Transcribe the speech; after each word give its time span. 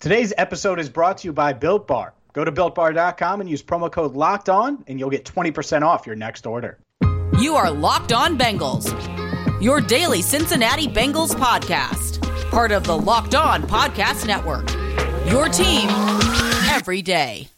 Today's 0.00 0.32
episode 0.38 0.80
is 0.80 0.88
brought 0.88 1.18
to 1.18 1.28
you 1.28 1.32
by 1.34 1.52
Built 1.52 1.86
Bar. 1.86 2.14
Go 2.32 2.42
to 2.42 2.50
builtbar.com 2.50 3.42
and 3.42 3.50
use 3.50 3.62
promo 3.62 3.92
code 3.92 4.14
locked 4.14 4.48
on, 4.48 4.82
and 4.86 4.98
you'll 4.98 5.10
get 5.10 5.26
20% 5.26 5.82
off 5.82 6.06
your 6.06 6.16
next 6.16 6.46
order. 6.46 6.78
You 7.38 7.54
are 7.56 7.70
Locked 7.70 8.10
On 8.10 8.38
Bengals, 8.38 8.90
your 9.60 9.82
daily 9.82 10.22
Cincinnati 10.22 10.86
Bengals 10.86 11.34
podcast, 11.34 12.22
part 12.50 12.72
of 12.72 12.84
the 12.84 12.96
Locked 12.96 13.34
On 13.34 13.62
Podcast 13.64 14.26
Network. 14.26 14.70
Your 15.30 15.50
team 15.50 15.90
every 16.70 17.02
day. 17.02 17.50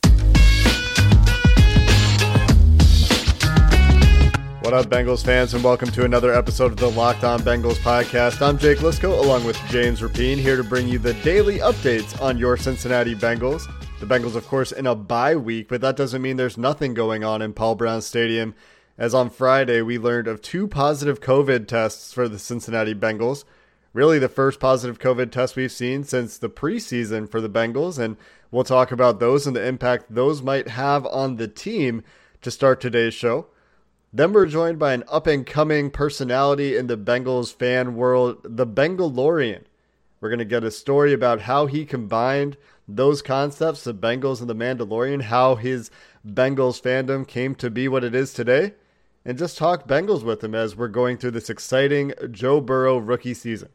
What 4.62 4.74
up, 4.74 4.86
Bengals 4.86 5.24
fans, 5.24 5.54
and 5.54 5.64
welcome 5.64 5.90
to 5.90 6.04
another 6.04 6.32
episode 6.32 6.70
of 6.70 6.78
the 6.78 6.88
Locked 6.88 7.24
On 7.24 7.40
Bengals 7.40 7.78
podcast. 7.78 8.40
I'm 8.40 8.56
Jake 8.56 8.78
Liscow, 8.78 9.18
along 9.18 9.44
with 9.44 9.56
James 9.66 10.00
Rapien, 10.00 10.36
here 10.36 10.56
to 10.56 10.62
bring 10.62 10.86
you 10.86 11.00
the 11.00 11.14
daily 11.14 11.58
updates 11.58 12.18
on 12.22 12.38
your 12.38 12.56
Cincinnati 12.56 13.16
Bengals. 13.16 13.68
The 13.98 14.06
Bengals, 14.06 14.36
of 14.36 14.46
course, 14.46 14.70
in 14.70 14.86
a 14.86 14.94
bye 14.94 15.34
week, 15.34 15.66
but 15.66 15.80
that 15.80 15.96
doesn't 15.96 16.22
mean 16.22 16.36
there's 16.36 16.56
nothing 16.56 16.94
going 16.94 17.24
on 17.24 17.42
in 17.42 17.54
Paul 17.54 17.74
Brown 17.74 18.02
Stadium. 18.02 18.54
As 18.96 19.14
on 19.14 19.30
Friday, 19.30 19.82
we 19.82 19.98
learned 19.98 20.28
of 20.28 20.40
two 20.40 20.68
positive 20.68 21.20
COVID 21.20 21.66
tests 21.66 22.12
for 22.12 22.28
the 22.28 22.38
Cincinnati 22.38 22.94
Bengals. 22.94 23.42
Really, 23.92 24.20
the 24.20 24.28
first 24.28 24.60
positive 24.60 25.00
COVID 25.00 25.32
test 25.32 25.56
we've 25.56 25.72
seen 25.72 26.04
since 26.04 26.38
the 26.38 26.48
preseason 26.48 27.28
for 27.28 27.40
the 27.40 27.50
Bengals, 27.50 27.98
and 27.98 28.16
we'll 28.52 28.62
talk 28.62 28.92
about 28.92 29.18
those 29.18 29.44
and 29.44 29.56
the 29.56 29.66
impact 29.66 30.06
those 30.08 30.40
might 30.40 30.68
have 30.68 31.04
on 31.06 31.34
the 31.34 31.48
team 31.48 32.04
to 32.42 32.50
start 32.52 32.80
today's 32.80 33.12
show. 33.12 33.48
Then 34.14 34.34
we're 34.34 34.46
joined 34.46 34.78
by 34.78 34.92
an 34.92 35.04
up 35.08 35.26
and 35.26 35.46
coming 35.46 35.90
personality 35.90 36.76
in 36.76 36.86
the 36.86 36.98
Bengals 36.98 37.54
fan 37.54 37.94
world, 37.94 38.40
the 38.44 38.66
Bengalorian. 38.66 39.62
We're 40.20 40.28
going 40.28 40.38
to 40.38 40.44
get 40.44 40.64
a 40.64 40.70
story 40.70 41.14
about 41.14 41.42
how 41.42 41.64
he 41.64 41.86
combined 41.86 42.58
those 42.86 43.22
concepts, 43.22 43.84
the 43.84 43.94
Bengals 43.94 44.40
and 44.40 44.50
the 44.50 44.54
Mandalorian, 44.54 45.22
how 45.22 45.54
his 45.54 45.90
Bengals 46.26 46.80
fandom 46.80 47.26
came 47.26 47.54
to 47.54 47.70
be 47.70 47.88
what 47.88 48.04
it 48.04 48.14
is 48.14 48.34
today, 48.34 48.74
and 49.24 49.38
just 49.38 49.56
talk 49.56 49.88
Bengals 49.88 50.22
with 50.22 50.44
him 50.44 50.54
as 50.54 50.76
we're 50.76 50.88
going 50.88 51.16
through 51.16 51.30
this 51.30 51.48
exciting 51.48 52.12
Joe 52.30 52.60
Burrow 52.60 52.98
rookie 52.98 53.34
season. 53.34 53.70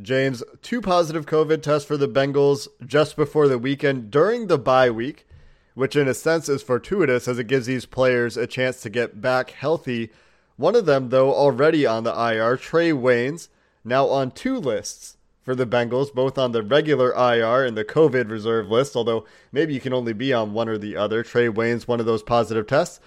James, 0.00 0.42
two 0.60 0.82
positive 0.82 1.24
COVID 1.24 1.62
tests 1.62 1.88
for 1.88 1.96
the 1.96 2.08
Bengals 2.08 2.68
just 2.84 3.16
before 3.16 3.48
the 3.48 3.58
weekend 3.58 4.10
during 4.10 4.48
the 4.48 4.58
bye 4.58 4.90
week 4.90 5.26
which 5.74 5.96
in 5.96 6.08
a 6.08 6.14
sense 6.14 6.48
is 6.48 6.62
fortuitous 6.62 7.28
as 7.28 7.38
it 7.38 7.46
gives 7.46 7.66
these 7.66 7.86
players 7.86 8.36
a 8.36 8.46
chance 8.46 8.80
to 8.82 8.90
get 8.90 9.20
back 9.20 9.50
healthy. 9.50 10.10
One 10.56 10.76
of 10.76 10.86
them, 10.86 11.08
though, 11.08 11.34
already 11.34 11.86
on 11.86 12.04
the 12.04 12.12
IR, 12.12 12.56
Trae 12.56 12.92
Waynes, 12.92 13.48
now 13.84 14.06
on 14.06 14.30
two 14.30 14.58
lists 14.58 15.16
for 15.42 15.54
the 15.54 15.66
Bengals, 15.66 16.14
both 16.14 16.38
on 16.38 16.52
the 16.52 16.62
regular 16.62 17.10
IR 17.12 17.64
and 17.64 17.76
the 17.76 17.84
COVID 17.84 18.30
reserve 18.30 18.70
list, 18.70 18.94
although 18.94 19.24
maybe 19.50 19.74
you 19.74 19.80
can 19.80 19.92
only 19.92 20.12
be 20.12 20.32
on 20.32 20.52
one 20.52 20.68
or 20.68 20.78
the 20.78 20.96
other. 20.96 21.24
Trae 21.24 21.52
Waynes, 21.52 21.88
one 21.88 22.00
of 22.00 22.06
those 22.06 22.22
positive 22.22 22.66
tests. 22.66 23.00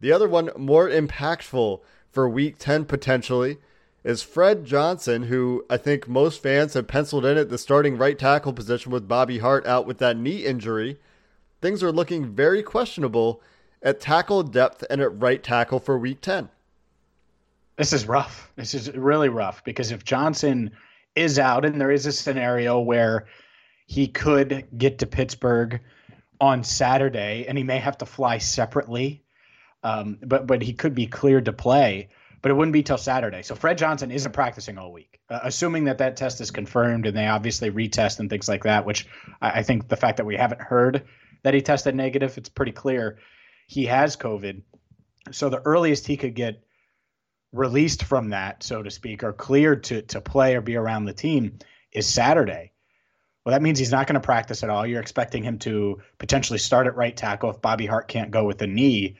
The 0.00 0.12
other 0.12 0.28
one, 0.28 0.50
more 0.56 0.88
impactful 0.88 1.80
for 2.10 2.28
week 2.28 2.58
10 2.58 2.86
potentially, 2.86 3.58
is 4.02 4.22
Fred 4.22 4.64
Johnson, 4.64 5.24
who 5.24 5.64
I 5.68 5.76
think 5.76 6.08
most 6.08 6.42
fans 6.42 6.74
have 6.74 6.86
penciled 6.86 7.24
in 7.24 7.36
at 7.36 7.48
the 7.48 7.58
starting 7.58 7.96
right 7.96 8.18
tackle 8.18 8.52
position 8.52 8.92
with 8.92 9.08
Bobby 9.08 9.38
Hart 9.38 9.66
out 9.66 9.86
with 9.86 9.98
that 9.98 10.16
knee 10.16 10.44
injury 10.44 10.98
things 11.64 11.82
are 11.82 11.92
looking 11.92 12.26
very 12.26 12.62
questionable 12.62 13.40
at 13.82 13.98
tackle 13.98 14.42
depth 14.42 14.84
and 14.90 15.00
at 15.00 15.18
right 15.18 15.42
tackle 15.42 15.80
for 15.80 15.98
week 15.98 16.20
10. 16.20 16.50
This 17.78 17.94
is 17.94 18.06
rough. 18.06 18.52
This 18.54 18.74
is 18.74 18.92
really 18.92 19.30
rough 19.30 19.64
because 19.64 19.90
if 19.90 20.04
Johnson 20.04 20.72
is 21.16 21.38
out 21.38 21.64
and 21.64 21.80
there 21.80 21.90
is 21.90 22.04
a 22.04 22.12
scenario 22.12 22.80
where 22.80 23.28
he 23.86 24.08
could 24.08 24.66
get 24.76 24.98
to 24.98 25.06
Pittsburgh 25.06 25.80
on 26.38 26.64
Saturday 26.64 27.46
and 27.48 27.56
he 27.56 27.64
may 27.64 27.78
have 27.78 27.96
to 27.96 28.04
fly 28.04 28.36
separately, 28.36 29.22
um, 29.82 30.18
but 30.20 30.46
but 30.46 30.60
he 30.60 30.74
could 30.74 30.94
be 30.94 31.06
cleared 31.06 31.46
to 31.46 31.54
play. 31.54 32.10
But 32.42 32.50
it 32.50 32.56
wouldn't 32.56 32.74
be 32.74 32.82
till 32.82 32.98
Saturday. 32.98 33.40
So 33.42 33.54
Fred 33.54 33.78
Johnson 33.78 34.10
isn't 34.10 34.32
practicing 34.32 34.76
all 34.76 34.92
week, 34.92 35.18
uh, 35.30 35.40
assuming 35.44 35.84
that 35.84 35.96
that 35.96 36.18
test 36.18 36.42
is 36.42 36.50
confirmed 36.50 37.06
and 37.06 37.16
they 37.16 37.26
obviously 37.26 37.70
retest 37.70 38.20
and 38.20 38.28
things 38.28 38.50
like 38.50 38.64
that. 38.64 38.84
Which 38.84 39.06
I, 39.40 39.60
I 39.60 39.62
think 39.62 39.88
the 39.88 39.96
fact 39.96 40.18
that 40.18 40.26
we 40.26 40.36
haven't 40.36 40.60
heard 40.60 41.06
that 41.44 41.54
he 41.54 41.62
tested 41.62 41.94
negative. 41.94 42.36
It's 42.36 42.48
pretty 42.48 42.72
clear 42.72 43.18
he 43.68 43.86
has 43.86 44.16
COVID. 44.16 44.62
So 45.30 45.48
the 45.48 45.60
earliest 45.60 46.06
he 46.06 46.16
could 46.16 46.34
get 46.34 46.64
released 47.52 48.02
from 48.02 48.30
that, 48.30 48.64
so 48.64 48.82
to 48.82 48.90
speak, 48.90 49.22
or 49.22 49.32
cleared 49.32 49.84
to 49.84 50.02
to 50.02 50.20
play 50.20 50.56
or 50.56 50.60
be 50.60 50.74
around 50.74 51.04
the 51.04 51.12
team 51.12 51.58
is 51.92 52.08
Saturday. 52.08 52.72
Well, 53.44 53.52
that 53.52 53.62
means 53.62 53.78
he's 53.78 53.92
not 53.92 54.06
going 54.06 54.14
to 54.14 54.20
practice 54.20 54.62
at 54.62 54.70
all. 54.70 54.86
You're 54.86 55.02
expecting 55.02 55.42
him 55.42 55.58
to 55.60 56.00
potentially 56.18 56.58
start 56.58 56.86
at 56.86 56.96
right 56.96 57.14
tackle 57.14 57.50
if 57.50 57.60
Bobby 57.60 57.86
Hart 57.86 58.08
can't 58.08 58.30
go 58.30 58.44
with 58.44 58.58
the 58.58 58.66
knee. 58.66 59.16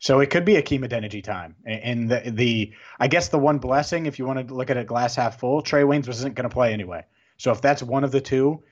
So 0.00 0.20
it 0.20 0.28
could 0.30 0.44
be 0.44 0.54
Hakeem 0.54 0.82
Adeniji 0.82 1.24
time. 1.24 1.56
And 1.64 2.10
the, 2.10 2.30
the 2.30 2.74
I 3.00 3.08
guess 3.08 3.28
the 3.28 3.38
one 3.38 3.58
blessing, 3.58 4.04
if 4.04 4.18
you 4.18 4.26
want 4.26 4.46
to 4.46 4.54
look 4.54 4.70
at 4.70 4.76
a 4.76 4.84
glass 4.84 5.16
half 5.16 5.40
full, 5.40 5.62
Trae 5.62 5.84
Waynes 5.84 6.06
wasn't 6.06 6.34
going 6.34 6.48
to 6.48 6.54
play 6.54 6.74
anyway. 6.74 7.04
So 7.38 7.50
if 7.52 7.62
that's 7.62 7.82
one 7.82 8.04
of 8.04 8.12
the 8.12 8.20
two, 8.20 8.62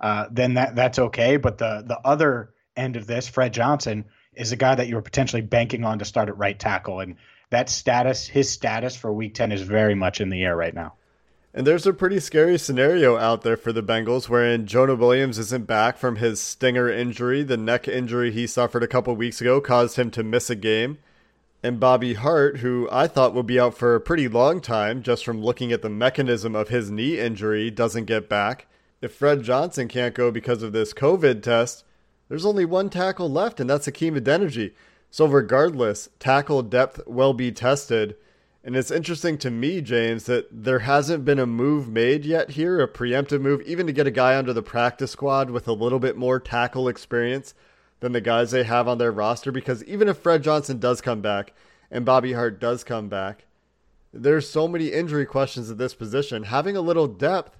uh, 0.00 0.26
then 0.30 0.54
that 0.54 0.74
that's 0.76 0.98
okay. 0.98 1.36
But 1.36 1.58
the 1.58 1.84
the 1.86 1.98
other 2.04 2.50
end 2.76 2.96
of 2.96 3.06
this, 3.06 3.28
Fred 3.28 3.52
Johnson, 3.52 4.04
is 4.34 4.52
a 4.52 4.56
guy 4.56 4.74
that 4.74 4.88
you're 4.88 5.02
potentially 5.02 5.42
banking 5.42 5.84
on 5.84 5.98
to 5.98 6.04
start 6.04 6.28
at 6.28 6.38
right 6.38 6.58
tackle, 6.58 7.00
and 7.00 7.16
that 7.50 7.68
status, 7.68 8.26
his 8.26 8.50
status 8.50 8.96
for 8.96 9.12
Week 9.12 9.34
Ten, 9.34 9.52
is 9.52 9.62
very 9.62 9.94
much 9.94 10.20
in 10.20 10.30
the 10.30 10.42
air 10.42 10.56
right 10.56 10.74
now. 10.74 10.94
And 11.54 11.66
there's 11.66 11.86
a 11.86 11.94
pretty 11.94 12.20
scary 12.20 12.58
scenario 12.58 13.16
out 13.16 13.40
there 13.40 13.56
for 13.56 13.72
the 13.72 13.82
Bengals 13.82 14.28
wherein 14.28 14.66
Jonah 14.66 14.94
Williams 14.94 15.38
isn't 15.38 15.66
back 15.66 15.96
from 15.96 16.16
his 16.16 16.38
stinger 16.38 16.90
injury. 16.90 17.42
The 17.42 17.56
neck 17.56 17.88
injury 17.88 18.30
he 18.30 18.46
suffered 18.46 18.82
a 18.82 18.88
couple 18.88 19.16
weeks 19.16 19.40
ago 19.40 19.62
caused 19.62 19.96
him 19.96 20.10
to 20.10 20.22
miss 20.22 20.50
a 20.50 20.54
game. 20.54 20.98
And 21.62 21.80
Bobby 21.80 22.12
Hart, 22.12 22.58
who 22.58 22.86
I 22.92 23.06
thought 23.06 23.32
would 23.32 23.46
be 23.46 23.58
out 23.58 23.74
for 23.74 23.94
a 23.94 24.00
pretty 24.02 24.28
long 24.28 24.60
time 24.60 25.02
just 25.02 25.24
from 25.24 25.42
looking 25.42 25.72
at 25.72 25.80
the 25.80 25.88
mechanism 25.88 26.54
of 26.54 26.68
his 26.68 26.90
knee 26.90 27.18
injury, 27.18 27.70
doesn't 27.70 28.04
get 28.04 28.28
back 28.28 28.66
if 29.00 29.14
Fred 29.14 29.42
Johnson 29.42 29.88
can't 29.88 30.14
go 30.14 30.30
because 30.30 30.62
of 30.62 30.72
this 30.72 30.92
COVID 30.92 31.42
test, 31.42 31.84
there's 32.28 32.46
only 32.46 32.64
one 32.64 32.90
tackle 32.90 33.30
left, 33.30 33.60
and 33.60 33.68
that's 33.68 33.86
Hakeem 33.86 34.16
Adeniji. 34.16 34.72
So 35.10 35.26
regardless, 35.26 36.08
tackle 36.18 36.62
depth 36.62 37.00
will 37.06 37.32
be 37.32 37.52
tested. 37.52 38.16
And 38.64 38.74
it's 38.74 38.90
interesting 38.90 39.38
to 39.38 39.50
me, 39.50 39.80
James, 39.80 40.24
that 40.24 40.48
there 40.50 40.80
hasn't 40.80 41.24
been 41.24 41.38
a 41.38 41.46
move 41.46 41.88
made 41.88 42.24
yet 42.24 42.50
here, 42.50 42.80
a 42.80 42.88
preemptive 42.88 43.40
move, 43.40 43.62
even 43.62 43.86
to 43.86 43.92
get 43.92 44.08
a 44.08 44.10
guy 44.10 44.36
under 44.36 44.52
the 44.52 44.62
practice 44.62 45.12
squad 45.12 45.50
with 45.50 45.68
a 45.68 45.72
little 45.72 46.00
bit 46.00 46.16
more 46.16 46.40
tackle 46.40 46.88
experience 46.88 47.54
than 48.00 48.12
the 48.12 48.20
guys 48.20 48.50
they 48.50 48.64
have 48.64 48.88
on 48.88 48.98
their 48.98 49.12
roster. 49.12 49.52
Because 49.52 49.84
even 49.84 50.08
if 50.08 50.18
Fred 50.18 50.42
Johnson 50.42 50.78
does 50.80 51.00
come 51.00 51.20
back 51.20 51.52
and 51.90 52.04
Bobby 52.04 52.32
Hart 52.32 52.58
does 52.58 52.82
come 52.82 53.08
back, 53.08 53.44
there's 54.12 54.48
so 54.48 54.66
many 54.66 54.88
injury 54.88 55.26
questions 55.26 55.70
at 55.70 55.78
this 55.78 55.94
position. 55.94 56.42
Having 56.42 56.76
a 56.76 56.80
little 56.80 57.06
depth 57.06 57.56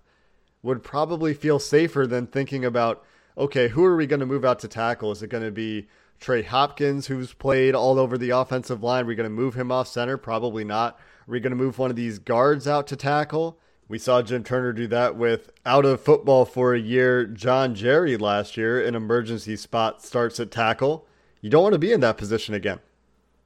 would 0.67 0.83
probably 0.83 1.33
feel 1.33 1.59
safer 1.59 2.07
than 2.07 2.27
thinking 2.27 2.65
about, 2.65 3.05
okay, 3.39 3.69
who 3.69 3.85
are 3.85 3.97
we 3.97 4.07
going 4.07 4.21
to 4.21 4.27
move 4.27 4.45
out 4.45 4.59
to 4.59 4.69
tackle? 4.69 5.13
Is 5.13 5.23
it 5.23 5.31
going 5.31 5.45
to 5.45 5.53
be 5.53 5.87
Trey 6.19 6.43
Hopkins, 6.43 7.07
who's 7.07 7.33
played 7.33 7.75
all 7.75 7.99
over 7.99 8.19
the 8.19 8.31
offensive 8.31 8.83
line? 8.83 9.05
Are 9.05 9.07
we 9.07 9.15
going 9.15 9.31
to 9.31 9.31
move 9.31 9.55
him 9.55 9.71
off 9.71 9.87
center? 9.87 10.17
Probably 10.17 10.65
not. 10.65 10.95
Are 10.95 11.33
we 11.33 11.41
going 11.41 11.53
to 11.53 11.57
move 11.57 11.79
one 11.79 11.91
of 11.91 11.97
these 11.97 12.19
guards 12.19 12.67
out 12.67 12.89
to 12.89 12.97
tackle? 12.97 13.59
We 13.89 13.99
saw 13.99 14.21
Jim 14.23 14.43
Turner 14.43 14.73
do 14.73 14.89
that 14.89 15.15
with 15.15 15.51
out 15.65 15.85
of 15.85 16.01
football 16.01 16.45
for 16.45 16.75
a 16.75 16.81
year, 16.81 17.25
John 17.27 17.77
Jerry 17.77 18.17
last 18.17 18.57
year. 18.57 18.85
An 18.85 18.97
emergency 18.97 19.55
spot 19.55 20.03
starts 20.03 20.41
at 20.41 20.51
tackle. 20.51 21.07
You 21.41 21.51
don't 21.51 21.63
want 21.63 21.75
to 21.75 21.79
be 21.79 21.93
in 21.93 22.01
that 22.01 22.19
position 22.19 22.55
again. 22.55 22.81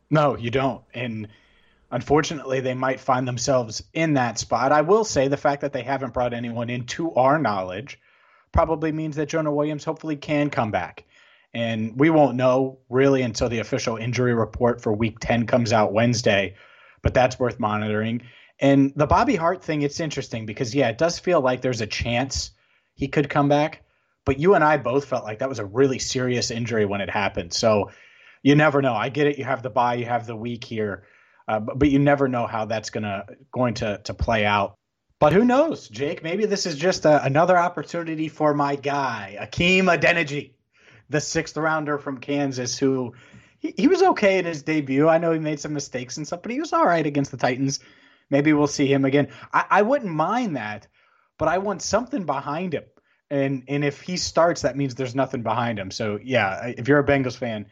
No, 0.09 0.39
you 0.39 0.51
don't. 0.51 0.83
And 0.95 1.29
unfortunately, 1.91 2.61
they 2.61 2.75
might 2.75 3.01
find 3.01 3.27
themselves 3.27 3.83
in 3.93 4.15
that 4.15 4.39
spot. 4.39 4.73
I 4.73 4.83
will 4.83 5.05
say 5.05 5.29
the 5.29 5.37
fact 5.37 5.63
that 5.63 5.73
they 5.73 5.83
haven't 5.83 6.15
brought 6.15 6.35
anyone 6.35 6.71
in, 6.71 6.87
to 6.87 7.13
our 7.15 7.39
knowledge, 7.39 7.99
probably 8.53 8.93
means 8.93 9.17
that 9.17 9.29
Jonah 9.29 9.53
Williams 9.53 9.85
hopefully 9.85 10.17
can 10.17 10.51
come 10.51 10.71
back. 10.71 11.05
And 11.53 11.99
we 11.99 12.11
won't 12.11 12.37
know 12.37 12.79
really 12.89 13.23
until 13.23 13.49
the 13.49 13.59
official 13.59 13.97
injury 13.97 14.35
report 14.35 14.81
for 14.81 14.93
week 14.93 15.19
10 15.21 15.47
comes 15.47 15.73
out 15.73 15.93
Wednesday, 15.93 16.55
but 17.03 17.15
that's 17.15 17.39
worth 17.39 17.59
monitoring. 17.59 18.23
And 18.61 18.93
the 18.95 19.07
Bobby 19.07 19.37
Hart 19.37 19.65
thing, 19.65 19.83
it's 19.83 20.01
interesting 20.01 20.47
because, 20.47 20.75
yeah, 20.75 20.89
it 20.89 20.99
does 20.99 21.19
feel 21.19 21.41
like 21.41 21.61
there's 21.61 21.81
a 21.81 21.87
chance 21.87 22.53
he 22.95 23.09
could 23.09 23.29
come 23.29 23.49
back. 23.49 23.83
But 24.25 24.39
you 24.39 24.55
and 24.55 24.63
I 24.63 24.77
both 24.77 25.07
felt 25.07 25.25
like 25.25 25.39
that 25.39 25.49
was 25.49 25.59
a 25.59 25.65
really 25.65 25.99
serious 25.99 26.51
injury 26.51 26.85
when 26.85 27.01
it 27.01 27.11
happened. 27.11 27.53
So 27.53 27.91
you 28.43 28.55
never 28.55 28.83
know. 28.83 28.95
I 28.95 29.09
get 29.09 29.27
it. 29.27 29.39
You 29.39 29.45
have 29.45 29.63
the 29.63 29.71
bye, 29.71 29.95
you 29.95 30.05
have 30.05 30.27
the 30.27 30.37
week 30.37 30.65
here. 30.65 31.05
Uh, 31.51 31.59
but, 31.59 31.81
but 31.81 31.91
you 31.91 31.99
never 31.99 32.29
know 32.29 32.47
how 32.47 32.65
that's 32.65 32.91
gonna 32.91 33.27
going 33.51 33.75
to 33.75 34.01
to 34.05 34.15
play 34.15 34.47
out. 34.47 34.75
But 35.19 35.33
who 35.33 35.45
knows, 35.45 35.89
Jake? 35.89 36.23
Maybe 36.23 36.47
this 36.47 36.65
is 36.65 36.77
just 36.77 37.05
a, 37.05 37.25
another 37.25 37.59
opportunity 37.59 38.29
for 38.29 38.55
my 38.55 38.77
guy, 38.77 39.37
Hakeem 39.41 39.87
Adeniji, 39.87 40.53
the 41.09 41.21
sixth 41.21 41.57
rounder 41.57 41.99
from 41.99 42.19
Kansas, 42.19 42.79
who 42.79 43.15
he, 43.59 43.75
he 43.77 43.89
was 43.89 44.01
okay 44.01 44.39
in 44.39 44.45
his 44.45 44.63
debut. 44.63 45.09
I 45.09 45.19
know 45.19 45.33
he 45.33 45.41
made 45.41 45.59
some 45.59 45.75
mistakes 45.75 46.19
and 46.19 46.27
stuff, 46.27 46.43
but 46.43 46.53
he 46.53 46.61
was 46.61 46.73
all 46.73 46.87
right 46.87 47.05
against 47.05 47.33
the 47.33 47.37
Titans. 47.37 47.81
Maybe 48.31 48.53
we'll 48.53 48.69
see 48.69 48.87
him 48.87 49.05
again. 49.05 49.29
I, 49.53 49.65
I 49.71 49.83
wouldn't 49.83 50.13
mind 50.13 50.55
that, 50.55 50.87
but 51.37 51.49
I 51.49 51.59
want 51.59 51.83
something 51.83 52.27
behind 52.27 52.75
him. 52.75 52.85
and 53.29 53.65
and 53.67 53.85
if 53.85 54.01
he 54.03 54.17
starts, 54.17 54.63
that 54.63 54.77
means 54.77 54.95
there's 54.95 55.17
nothing 55.17 55.43
behind 55.43 55.79
him. 55.81 55.91
So 55.91 56.19
yeah, 56.23 56.73
if 56.79 56.87
you're 56.87 57.01
a 57.01 57.05
Bengals 57.05 57.37
fan, 57.37 57.67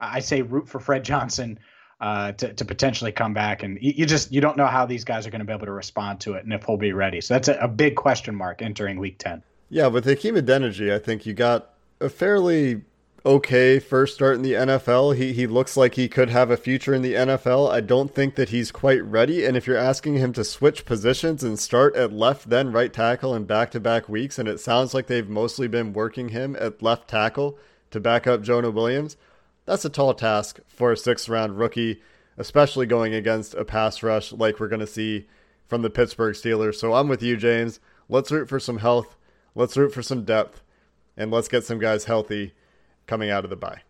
I 0.00 0.20
say 0.20 0.42
root 0.42 0.68
for 0.68 0.78
Fred 0.78 1.04
Johnson 1.04 1.58
uh, 2.04 2.32
to 2.32 2.52
to 2.52 2.66
potentially 2.66 3.12
come 3.12 3.32
back, 3.32 3.62
and 3.62 3.78
you, 3.80 4.04
just 4.04 4.30
you 4.30 4.42
don't 4.42 4.58
know 4.58 4.66
how 4.66 4.84
these 4.84 5.04
guys 5.04 5.26
are 5.26 5.30
going 5.30 5.40
to 5.40 5.46
be 5.46 5.54
able 5.54 5.64
to 5.64 5.72
respond 5.72 6.20
to 6.20 6.34
it, 6.34 6.44
and 6.44 6.52
if 6.52 6.62
he'll 6.66 6.76
be 6.76 6.92
ready. 6.92 7.22
So 7.22 7.32
that's 7.32 7.48
a, 7.48 7.54
a 7.54 7.66
big 7.66 7.96
question 7.96 8.34
mark 8.34 8.60
entering 8.60 8.98
Week 8.98 9.16
Ten. 9.16 9.42
Yeah, 9.70 9.86
with 9.86 10.04
Hakeem 10.04 10.34
Adeniji, 10.34 10.92
I 10.92 10.98
think 10.98 11.24
you 11.24 11.32
got 11.32 11.70
a 12.02 12.10
fairly 12.10 12.82
okay 13.24 13.78
first 13.78 14.16
start 14.16 14.36
in 14.36 14.42
the 14.42 14.52
NFL. 14.52 15.16
He 15.16 15.32
he 15.32 15.46
looks 15.46 15.78
like 15.78 15.94
he 15.94 16.06
could 16.06 16.28
have 16.28 16.50
a 16.50 16.58
future 16.58 16.92
in 16.92 17.00
the 17.00 17.14
NFL. 17.14 17.72
I 17.72 17.80
don't 17.80 18.14
think 18.14 18.34
that 18.34 18.50
he's 18.50 18.70
quite 18.70 19.02
ready. 19.02 19.42
And 19.42 19.56
if 19.56 19.66
you're 19.66 19.78
asking 19.78 20.16
him 20.16 20.34
to 20.34 20.44
switch 20.44 20.84
positions 20.84 21.42
and 21.42 21.58
start 21.58 21.96
at 21.96 22.12
left 22.12 22.50
then 22.50 22.70
right 22.70 22.92
tackle 22.92 23.34
in 23.34 23.44
back 23.44 23.70
to 23.70 23.80
back 23.80 24.10
weeks, 24.10 24.38
and 24.38 24.46
it 24.46 24.60
sounds 24.60 24.92
like 24.92 25.06
they've 25.06 25.26
mostly 25.26 25.68
been 25.68 25.94
working 25.94 26.28
him 26.28 26.54
at 26.60 26.82
left 26.82 27.08
tackle 27.08 27.58
to 27.92 27.98
back 27.98 28.26
up 28.26 28.42
Jonah 28.42 28.70
Williams, 28.70 29.16
that's 29.66 29.84
a 29.84 29.90
tall 29.90 30.14
task 30.14 30.60
for 30.66 30.92
a 30.92 30.96
sixth 30.96 31.28
round 31.28 31.58
rookie, 31.58 32.00
especially 32.36 32.86
going 32.86 33.14
against 33.14 33.54
a 33.54 33.64
pass 33.64 34.02
rush 34.02 34.32
like 34.32 34.60
we're 34.60 34.68
gonna 34.68 34.86
see 34.86 35.26
from 35.66 35.82
the 35.82 35.90
Pittsburgh 35.90 36.34
Steelers. 36.34 36.76
So 36.76 36.94
I'm 36.94 37.08
with 37.08 37.22
you, 37.22 37.36
James. 37.36 37.80
Let's 38.08 38.30
root 38.30 38.48
for 38.48 38.60
some 38.60 38.78
health. 38.78 39.16
Let's 39.54 39.76
root 39.76 39.92
for 39.92 40.02
some 40.02 40.24
depth. 40.24 40.62
And 41.16 41.30
let's 41.30 41.48
get 41.48 41.64
some 41.64 41.78
guys 41.78 42.04
healthy 42.04 42.54
coming 43.06 43.30
out 43.30 43.44
of 43.44 43.50
the 43.50 43.56
bye. 43.56 43.82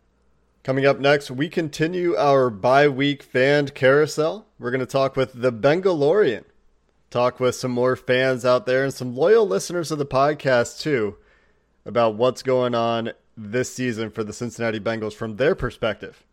Coming 0.62 0.87
up 0.87 0.99
next, 0.99 1.31
we 1.31 1.49
continue 1.49 2.17
our 2.17 2.49
bye 2.50 2.88
week 2.88 3.23
fan 3.23 3.69
carousel. 3.69 4.47
We're 4.59 4.70
going 4.70 4.81
to 4.81 4.87
talk 4.87 5.17
with 5.17 5.32
the 5.35 5.53
Bengalorian, 5.53 6.44
talk 7.11 7.41
with 7.41 7.55
some 7.55 7.70
more 7.70 7.97
fans 7.97 8.44
out 8.44 8.67
there 8.67 8.85
and 8.85 8.93
some 8.94 9.15
loyal 9.15 9.47
listeners 9.47 9.91
of 9.91 9.99
the 9.99 10.06
podcast 10.06 10.81
too 10.81 11.17
about 11.85 12.17
what's 12.17 12.43
going 12.43 12.75
on 12.75 13.12
this 13.36 13.72
season 13.72 14.10
for 14.10 14.25
the 14.25 14.32
Cincinnati 14.32 14.81
Bengals 14.81 15.14
from 15.14 15.36
their 15.36 15.54
perspective. 15.54 16.25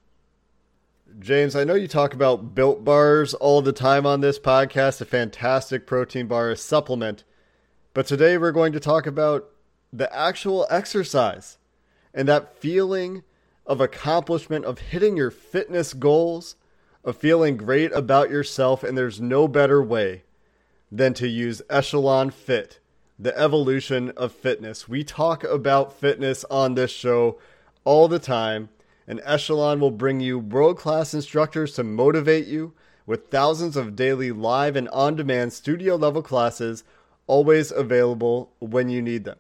James, 1.20 1.56
I 1.56 1.64
know 1.64 1.74
you 1.74 1.88
talk 1.88 2.14
about 2.14 2.56
built 2.56 2.84
bars 2.84 3.34
all 3.34 3.62
the 3.62 3.74
time 3.74 4.06
on 4.06 4.22
this 4.22 4.40
podcast, 4.40 5.02
a 5.02 5.06
fantastic 5.06 5.86
protein 5.86 6.28
bar, 6.28 6.50
a 6.50 6.56
supplement. 6.56 7.24
But 7.94 8.06
today 8.06 8.38
we're 8.38 8.52
going 8.52 8.72
to 8.74 8.80
talk 8.80 9.06
about 9.06 9.50
the 9.92 10.14
actual 10.16 10.66
exercise 10.70 11.58
and 12.14 12.28
that 12.28 12.58
feeling 12.58 13.24
of 13.66 13.82
accomplishment 13.82 14.66
of 14.66 14.80
hitting 14.80 15.18
your 15.18 15.32
fitness 15.32 15.94
goals, 15.94 16.56
of 17.04 17.18
feeling 17.18 17.58
great 17.58 17.92
about 17.94 18.30
yourself. 18.30 18.84
And 18.84 18.98
there's 18.98 19.20
no 19.20 19.48
better 19.48 19.84
way 19.84 20.24
than 20.92 21.14
to 21.16 21.28
use 21.28 21.62
Echelon 21.70 22.30
Fit, 22.30 22.80
the 23.22 23.38
evolution 23.38 24.10
of 24.18 24.32
fitness. 24.32 24.90
We 24.90 25.04
talk 25.04 25.44
about 25.44 25.94
fitness 25.94 26.44
on 26.50 26.74
this 26.74 26.90
show 26.90 27.38
all 27.84 28.08
the 28.08 28.18
time, 28.18 28.70
and 29.08 29.22
Echelon 29.24 29.80
will 29.80 29.92
bring 29.92 30.20
you 30.20 30.40
world 30.40 30.80
class 30.80 31.14
instructors 31.14 31.74
to 31.76 31.84
motivate 31.84 32.48
you 32.48 32.74
with 33.06 33.28
thousands 33.28 33.78
of 33.78 33.96
daily 33.96 34.32
live 34.32 34.76
and 34.76 34.90
on 34.90 35.16
demand 35.16 35.54
studio 35.54 35.96
level 35.96 36.24
classes 36.24 36.84
always 37.28 37.72
available 37.72 38.52
when 38.58 38.90
you 38.90 39.04
need 39.04 39.24
them. 39.24 39.38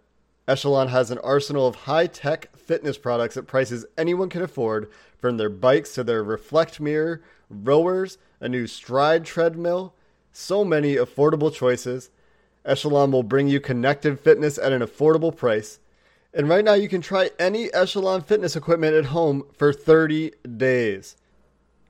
Echelon 0.48 0.90
has 0.90 1.10
an 1.10 1.18
arsenal 1.20 1.66
of 1.66 1.76
high 1.76 2.06
tech 2.06 2.56
fitness 2.56 3.00
products 3.00 3.36
at 3.36 3.48
prices 3.48 3.86
anyone 3.98 4.30
can 4.30 4.44
afford, 4.44 4.92
from 5.18 5.38
their 5.38 5.50
bikes 5.50 5.94
to 5.96 6.04
their 6.04 6.24
reflect 6.24 6.80
mirror, 6.80 7.22
rowers, 7.50 8.20
a 8.40 8.48
new 8.48 8.68
stride 8.68 9.26
treadmill, 9.26 9.96
so 10.32 10.64
many 10.64 10.96
affordable 10.96 11.52
choices. 11.52 12.12
Echelon 12.66 13.12
will 13.12 13.24
bring 13.24 13.48
you 13.48 13.60
connected 13.60 14.20
fitness 14.20 14.58
at 14.58 14.72
an 14.72 14.82
affordable 14.82 15.36
price. 15.36 15.80
And 16.34 16.48
right 16.48 16.64
now 16.64 16.74
you 16.74 16.88
can 16.88 17.02
try 17.02 17.32
any 17.40 17.74
Echelon 17.74 18.22
fitness 18.22 18.56
equipment 18.56 18.96
at 18.96 19.06
home 19.06 19.44
for 19.58 19.74
30 19.74 20.32
days. 20.58 21.18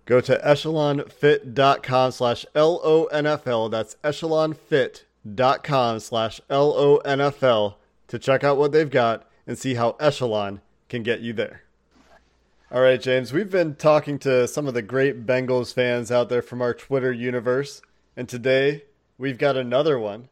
Go 0.06 0.19
to 0.21 0.39
echelonfit.com 0.44 2.12
slash 2.12 2.45
L-O-N-F-L. 2.56 3.69
That's 3.69 3.95
echelonfit.com 4.03 6.00
slash 6.00 6.41
L-O-N-F-L 6.50 7.77
to 8.07 8.19
check 8.19 8.44
out 8.44 8.57
what 8.57 8.71
they've 8.71 8.89
got 8.89 9.27
and 9.45 9.57
see 9.57 9.75
how 9.75 9.95
Echelon 10.00 10.62
can 10.89 11.03
get 11.03 11.21
you 11.21 11.33
there. 11.33 11.63
All 12.71 12.81
right, 12.81 13.01
James, 13.01 13.33
we've 13.33 13.51
been 13.51 13.75
talking 13.75 14.18
to 14.19 14.47
some 14.47 14.68
of 14.68 14.73
the 14.73 14.81
great 14.81 15.25
Bengals 15.25 15.73
fans 15.73 16.12
out 16.12 16.29
there 16.29 16.41
from 16.41 16.62
our 16.62 16.73
Twitter 16.73 17.12
universe, 17.12 17.81
and 18.15 18.29
today 18.29 18.85
we've 19.18 19.38
got 19.38 19.57
another 19.57 20.00
one. 20.00 20.29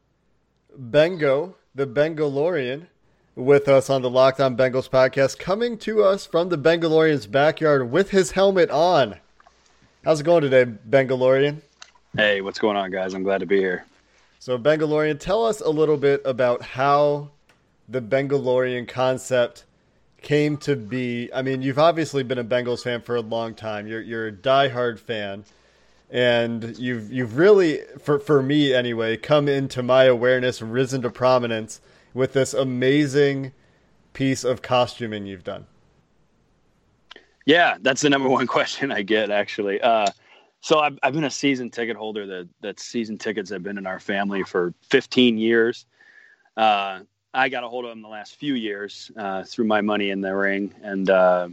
Bengo, 0.78 1.56
the 1.74 1.88
Bengalorian, 1.88 2.88
with 3.36 3.68
us 3.68 3.90
on 3.90 4.02
the 4.02 4.10
Locked 4.10 4.40
On 4.40 4.56
Bengals 4.56 4.90
podcast, 4.90 5.40
coming 5.40 5.78
to 5.80 6.04
us 6.04 6.26
from 6.26 6.50
the 6.50 6.58
Bengalorian's 6.58 7.26
backyard 7.26 7.92
with 7.92 8.12
his 8.12 8.32
helmet 8.32 8.70
on. 8.70 9.16
How's 10.04 10.22
it 10.22 10.24
going 10.24 10.42
today, 10.42 10.66
Bengalorian? 10.66 11.62
Hey, 12.16 12.42
what's 12.42 12.60
going 12.60 12.78
on, 12.78 12.92
guys? 12.92 13.14
I'm 13.14 13.24
glad 13.24 13.40
to 13.40 13.46
be 13.46 13.58
here. 13.58 13.86
So, 14.40 14.58
Bengalorian, 14.58 15.20
tell 15.20 15.46
us 15.46 15.62
a 15.62 15.70
little 15.70 15.98
bit 15.98 16.22
about 16.26 16.62
how 16.62 17.30
the 17.88 18.02
Bengalorian 18.02 18.88
concept 18.88 19.66
came 20.22 20.58
to 20.58 20.76
be. 20.76 21.30
I 21.34 21.42
mean, 21.42 21.62
you've 21.62 21.80
obviously 21.80 22.24
been 22.24 22.38
a 22.38 22.44
Bengals 22.44 22.84
fan 22.84 23.02
for 23.02 23.16
a 23.16 23.22
long 23.22 23.54
time. 23.54 23.88
You're 23.88 24.02
you're 24.02 24.28
a 24.28 24.32
diehard 24.32 25.00
fan, 25.00 25.44
and 26.10 26.78
you've 26.78 27.12
you've 27.12 27.38
really, 27.38 27.82
for 28.00 28.20
for 28.20 28.42
me 28.42 28.74
anyway, 28.74 29.18
come 29.18 29.48
into 29.48 29.84
my 29.84 30.06
awareness, 30.06 30.62
risen 30.62 31.02
to 31.04 31.10
prominence 31.10 31.82
with 32.14 32.34
this 32.34 32.54
amazing 32.54 33.52
piece 34.14 34.44
of 34.44 34.62
costuming 34.62 35.26
you've 35.26 35.44
done. 35.44 35.66
Yeah, 37.46 37.78
that's 37.82 38.02
the 38.02 38.10
number 38.10 38.30
one 38.30 38.48
question 38.58 38.92
I 38.92 39.02
get 39.04 39.30
actually. 39.30 39.80
Uh, 39.82 40.08
so 40.62 40.80
I've, 40.80 41.00
I've 41.04 41.14
been 41.14 41.24
a 41.24 41.32
season 41.32 41.70
ticket 41.70 41.96
holder. 41.96 42.26
That 42.26 42.50
that 42.62 42.80
season 42.80 43.18
tickets 43.18 43.50
have 43.52 43.64
been 43.64 43.78
in 43.78 43.86
our 43.86 44.00
family 44.00 44.44
for 44.44 44.74
15 44.90 45.38
years. 45.38 45.86
Uh, 46.58 47.02
I 47.34 47.48
got 47.48 47.64
a 47.64 47.70
hold 47.70 47.86
of 47.86 47.92
them 47.92 48.02
the 48.02 48.08
last 48.08 48.36
few 48.36 48.56
years 48.56 49.12
uh, 49.16 49.44
through 49.44 49.66
my 49.66 49.82
money 49.82 50.10
in 50.10 50.20
the 50.20 50.36
ring, 50.36 50.74
and 50.82 51.10
uh, 51.10 51.50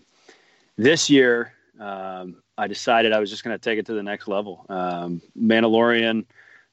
this 0.76 1.10
year 1.10 1.52
um, 1.78 2.42
I 2.58 2.66
decided 2.66 3.12
I 3.12 3.20
was 3.20 3.30
just 3.30 3.44
going 3.44 3.54
to 3.54 3.62
take 3.62 3.78
it 3.78 3.86
to 3.86 3.94
the 3.94 4.02
next 4.02 4.28
level. 4.28 4.64
Um, 4.68 5.20
Mandalorian 5.38 6.24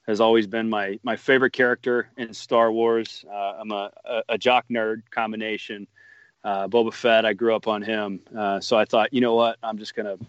has 0.08 0.20
always 0.20 0.48
been 0.48 0.70
my 0.70 1.00
my 1.04 1.16
favorite 1.16 1.54
character 1.54 2.10
in 2.18 2.34
Star 2.34 2.72
Wars. 2.72 3.26
Uh, 3.30 3.54
I'm 3.60 3.72
a, 3.72 3.92
a, 4.06 4.24
a, 4.30 4.38
jock 4.38 4.66
nerd 4.70 5.04
combination. 5.12 5.88
Uh, 6.44 6.68
Boba 6.68 6.94
Fett, 6.94 7.26
I 7.26 7.34
grew 7.34 7.56
up 7.56 7.68
on 7.68 7.82
him, 7.82 8.20
uh, 8.38 8.60
so 8.60 8.78
I 8.78 8.84
thought, 8.84 9.14
you 9.14 9.22
know 9.22 9.34
what, 9.34 9.58
I'm 9.64 9.78
just 9.78 9.96
going 9.96 10.06
to 10.06 10.26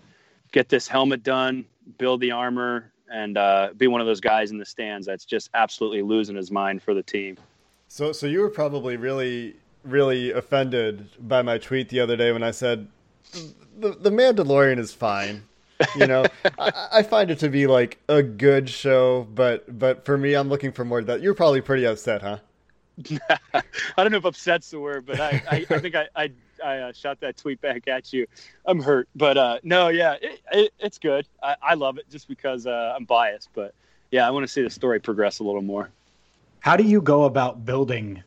get 0.52 0.68
this 0.68 0.87
helmet 0.87 1.25
done, 1.25 1.64
build 1.99 2.20
the 2.20 2.30
armor, 2.30 2.92
and 3.12 3.37
uh, 3.37 3.70
be 3.76 3.88
one 3.88 4.00
of 4.00 4.06
those 4.06 4.20
guys 4.20 4.52
in 4.52 4.58
the 4.58 4.64
stands 4.64 5.08
that's 5.08 5.25
just 5.25 5.50
absolutely 5.54 6.02
losing 6.02 6.37
his 6.37 6.52
mind 6.52 6.84
for 6.84 6.94
the 6.94 7.02
team. 7.02 7.37
So, 7.88 8.12
so 8.12 8.26
you 8.26 8.40
were 8.40 8.49
probably 8.49 8.96
really, 8.96 9.56
really 9.82 10.30
offended 10.30 11.08
by 11.18 11.42
my 11.42 11.58
tweet 11.58 11.88
the 11.88 11.99
other 11.99 12.16
day 12.16 12.30
when 12.30 12.44
I 12.44 12.52
said 12.52 12.87
the 13.78 13.90
the 13.90 14.10
Mandalorian 14.10 14.78
is 14.78 14.92
fine. 14.92 15.42
You 15.96 16.06
know, 16.06 16.24
I, 16.58 16.88
I, 16.92 17.02
find 17.02 17.30
it 17.30 17.40
to 17.40 17.48
be 17.48 17.66
like 17.66 17.98
a 18.08 18.22
good 18.22 18.68
show, 18.68 19.26
but 19.34 19.78
but 19.78 20.04
for 20.04 20.16
me, 20.16 20.34
I'm 20.34 20.48
looking 20.48 20.72
for 20.72 20.84
more. 20.84 21.02
That 21.02 21.20
you're 21.20 21.34
probably 21.34 21.60
pretty 21.60 21.84
upset, 21.84 22.22
huh? 22.22 22.38
I 23.52 23.62
don't 23.96 24.12
know 24.12 24.18
if 24.18 24.24
upset's 24.24 24.70
the 24.70 24.78
word, 24.78 25.04
but 25.06 25.20
I 25.20 25.42
I, 25.50 25.66
I 25.68 25.78
think 25.78 25.94
I 25.94 26.06
I, 26.14 26.30
I 26.64 26.78
uh, 26.78 26.92
shot 26.92 27.20
that 27.20 27.36
tweet 27.36 27.60
back 27.60 27.88
at 27.88 28.12
you. 28.12 28.26
I'm 28.66 28.80
hurt, 28.80 29.08
but 29.16 29.36
uh, 29.36 29.58
no, 29.62 29.88
yeah, 29.88 30.16
it, 30.22 30.40
it, 30.52 30.72
it's 30.78 30.98
good. 30.98 31.26
I, 31.42 31.56
I 31.60 31.74
love 31.74 31.98
it 31.98 32.08
just 32.10 32.28
because 32.28 32.66
uh, 32.66 32.94
I'm 32.96 33.04
biased, 33.04 33.48
but 33.54 33.74
yeah, 34.10 34.26
I 34.26 34.30
want 34.30 34.44
to 34.44 34.52
see 34.52 34.62
the 34.62 34.70
story 34.70 35.00
progress 35.00 35.40
a 35.40 35.44
little 35.44 35.62
more. 35.62 35.90
How 36.60 36.76
do 36.76 36.84
you 36.84 37.02
go 37.02 37.24
about 37.24 37.66
building 37.66 38.22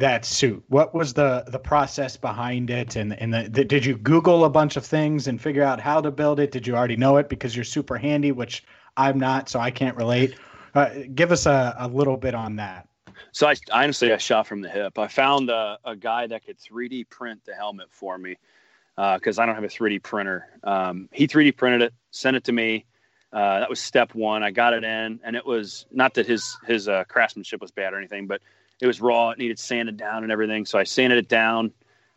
that 0.00 0.24
suit? 0.24 0.62
What 0.68 0.94
was 0.94 1.14
the 1.14 1.44
the 1.48 1.58
process 1.58 2.16
behind 2.16 2.70
it? 2.70 2.96
And 2.96 3.18
and 3.20 3.32
the, 3.32 3.48
the, 3.48 3.64
did 3.64 3.84
you 3.84 3.96
Google 3.96 4.44
a 4.44 4.50
bunch 4.50 4.76
of 4.76 4.84
things 4.84 5.28
and 5.28 5.40
figure 5.40 5.62
out 5.62 5.80
how 5.80 6.00
to 6.00 6.10
build 6.10 6.40
it? 6.40 6.50
Did 6.50 6.66
you 6.66 6.76
already 6.76 6.96
know 6.96 7.16
it 7.16 7.28
because 7.28 7.54
you're 7.54 7.64
super 7.64 7.96
handy, 7.96 8.32
which 8.32 8.64
I'm 8.96 9.18
not, 9.18 9.48
so 9.48 9.60
I 9.60 9.70
can't 9.70 9.96
relate. 9.96 10.34
Uh, 10.74 10.90
give 11.14 11.32
us 11.32 11.46
a, 11.46 11.74
a 11.78 11.88
little 11.88 12.16
bit 12.16 12.34
on 12.34 12.56
that. 12.56 12.88
So 13.32 13.48
I 13.48 13.54
honestly 13.72 14.12
I 14.12 14.18
shot 14.18 14.46
from 14.46 14.60
the 14.60 14.68
hip. 14.68 14.98
I 14.98 15.08
found 15.08 15.50
a, 15.50 15.78
a 15.84 15.96
guy 15.96 16.26
that 16.26 16.44
could 16.44 16.58
3D 16.58 17.08
print 17.08 17.40
the 17.44 17.54
helmet 17.54 17.88
for 17.90 18.18
me 18.18 18.36
because 18.96 19.38
uh, 19.38 19.42
I 19.42 19.46
don't 19.46 19.54
have 19.54 19.64
a 19.64 19.68
3D 19.68 20.02
printer. 20.02 20.46
Um, 20.64 21.08
he 21.12 21.28
3D 21.28 21.56
printed 21.56 21.82
it, 21.82 21.94
sent 22.10 22.36
it 22.36 22.44
to 22.44 22.52
me. 22.52 22.84
Uh, 23.32 23.60
that 23.60 23.68
was 23.68 23.78
step 23.78 24.14
one. 24.14 24.42
I 24.42 24.50
got 24.50 24.72
it 24.72 24.84
in, 24.84 25.20
and 25.22 25.36
it 25.36 25.44
was 25.44 25.86
not 25.92 26.14
that 26.14 26.26
his 26.26 26.56
his 26.66 26.88
uh, 26.88 27.04
craftsmanship 27.08 27.60
was 27.60 27.70
bad 27.70 27.92
or 27.92 27.98
anything, 27.98 28.26
but 28.26 28.40
it 28.80 28.86
was 28.86 29.00
raw. 29.00 29.30
It 29.30 29.38
needed 29.38 29.58
sanded 29.58 29.96
down 29.96 30.22
and 30.22 30.32
everything. 30.32 30.66
So 30.66 30.78
I 30.78 30.84
sanded 30.84 31.18
it 31.18 31.28
down, 31.28 31.72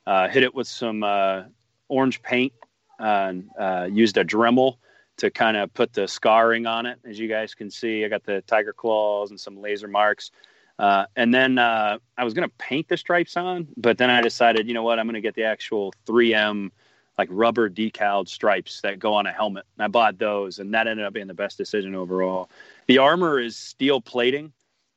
uh, 0.06 0.28
hit 0.28 0.44
it 0.44 0.54
with 0.54 0.68
some 0.68 1.04
uh, 1.04 1.44
orange 1.88 2.22
paint, 2.22 2.54
and 3.00 3.50
uh, 3.60 3.88
used 3.92 4.18
a 4.18 4.24
Dremel 4.24 4.78
to 5.18 5.30
kind 5.30 5.58
of 5.58 5.74
put 5.74 5.94
the 5.94 6.08
scarring 6.08 6.66
on 6.66 6.86
it. 6.86 7.00
As 7.06 7.20
you 7.20 7.28
guys 7.28 7.54
can 7.54 7.70
see, 7.70 8.06
I 8.06 8.08
got 8.08 8.24
the 8.24 8.42
tiger 8.42 8.74
claws 8.74 9.32
and 9.32 9.40
some 9.40 9.62
laser 9.62 9.88
marks. 9.88 10.32
Uh, 10.80 11.06
and 11.16 11.34
then 11.34 11.58
uh, 11.58 12.00
I 12.18 12.24
was 12.24 12.34
going 12.34 12.48
to 12.48 12.56
paint 12.58 12.88
the 12.88 12.98
stripes 12.98 13.38
on, 13.38 13.68
but 13.78 13.98
then 14.00 14.10
I 14.10 14.22
decided, 14.22 14.68
you 14.68 14.74
know 14.74 14.82
what, 14.84 14.98
I'm 14.98 15.06
going 15.06 15.14
to 15.14 15.22
get 15.22 15.36
the 15.36 15.44
actual 15.44 15.94
3M 16.08 16.72
like 17.18 17.30
rubber 17.32 17.70
decaled 17.70 18.28
stripes 18.30 18.82
that 18.82 18.98
go 18.98 19.14
on 19.14 19.28
a 19.28 19.32
helmet. 19.32 19.66
And 19.78 19.86
I 19.86 19.88
bought 19.90 20.18
those, 20.18 20.58
and 20.58 20.74
that 20.74 20.88
ended 20.88 21.06
up 21.06 21.14
being 21.14 21.28
the 21.28 21.36
best 21.36 21.56
decision 21.56 21.94
overall. 21.94 22.50
The 22.88 22.98
armor 22.98 23.40
is 23.40 23.56
steel 23.56 24.02
plating, 24.02 24.54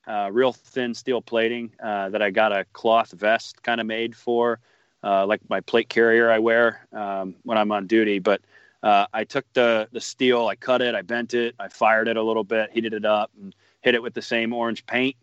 uh, 0.06 0.30
real 0.32 0.52
thin 0.52 0.94
steel 0.94 1.20
plating 1.22 1.70
uh, 1.82 2.08
that 2.10 2.22
I 2.22 2.30
got 2.30 2.52
a 2.52 2.64
cloth 2.72 3.12
vest 3.12 3.62
kind 3.62 3.80
of 3.80 3.86
made 3.86 4.14
for, 4.14 4.60
uh, 5.02 5.26
like 5.26 5.40
my 5.48 5.60
plate 5.60 5.88
carrier 5.88 6.30
I 6.30 6.38
wear 6.38 6.86
um, 6.92 7.36
when 7.42 7.58
I'm 7.58 7.72
on 7.72 7.86
duty. 7.86 8.18
But 8.18 8.40
uh, 8.82 9.06
I 9.14 9.24
took 9.24 9.46
the 9.54 9.88
the 9.92 10.00
steel, 10.00 10.46
I 10.46 10.56
cut 10.56 10.82
it, 10.82 10.94
I 10.94 11.02
bent 11.02 11.34
it, 11.34 11.54
I 11.58 11.68
fired 11.68 12.08
it 12.08 12.16
a 12.16 12.22
little 12.22 12.44
bit, 12.44 12.70
heated 12.70 12.92
it 12.92 13.04
up, 13.04 13.30
and 13.40 13.54
hit 13.80 13.94
it 13.94 14.02
with 14.02 14.14
the 14.14 14.22
same 14.22 14.52
orange 14.52 14.84
paint, 14.86 15.16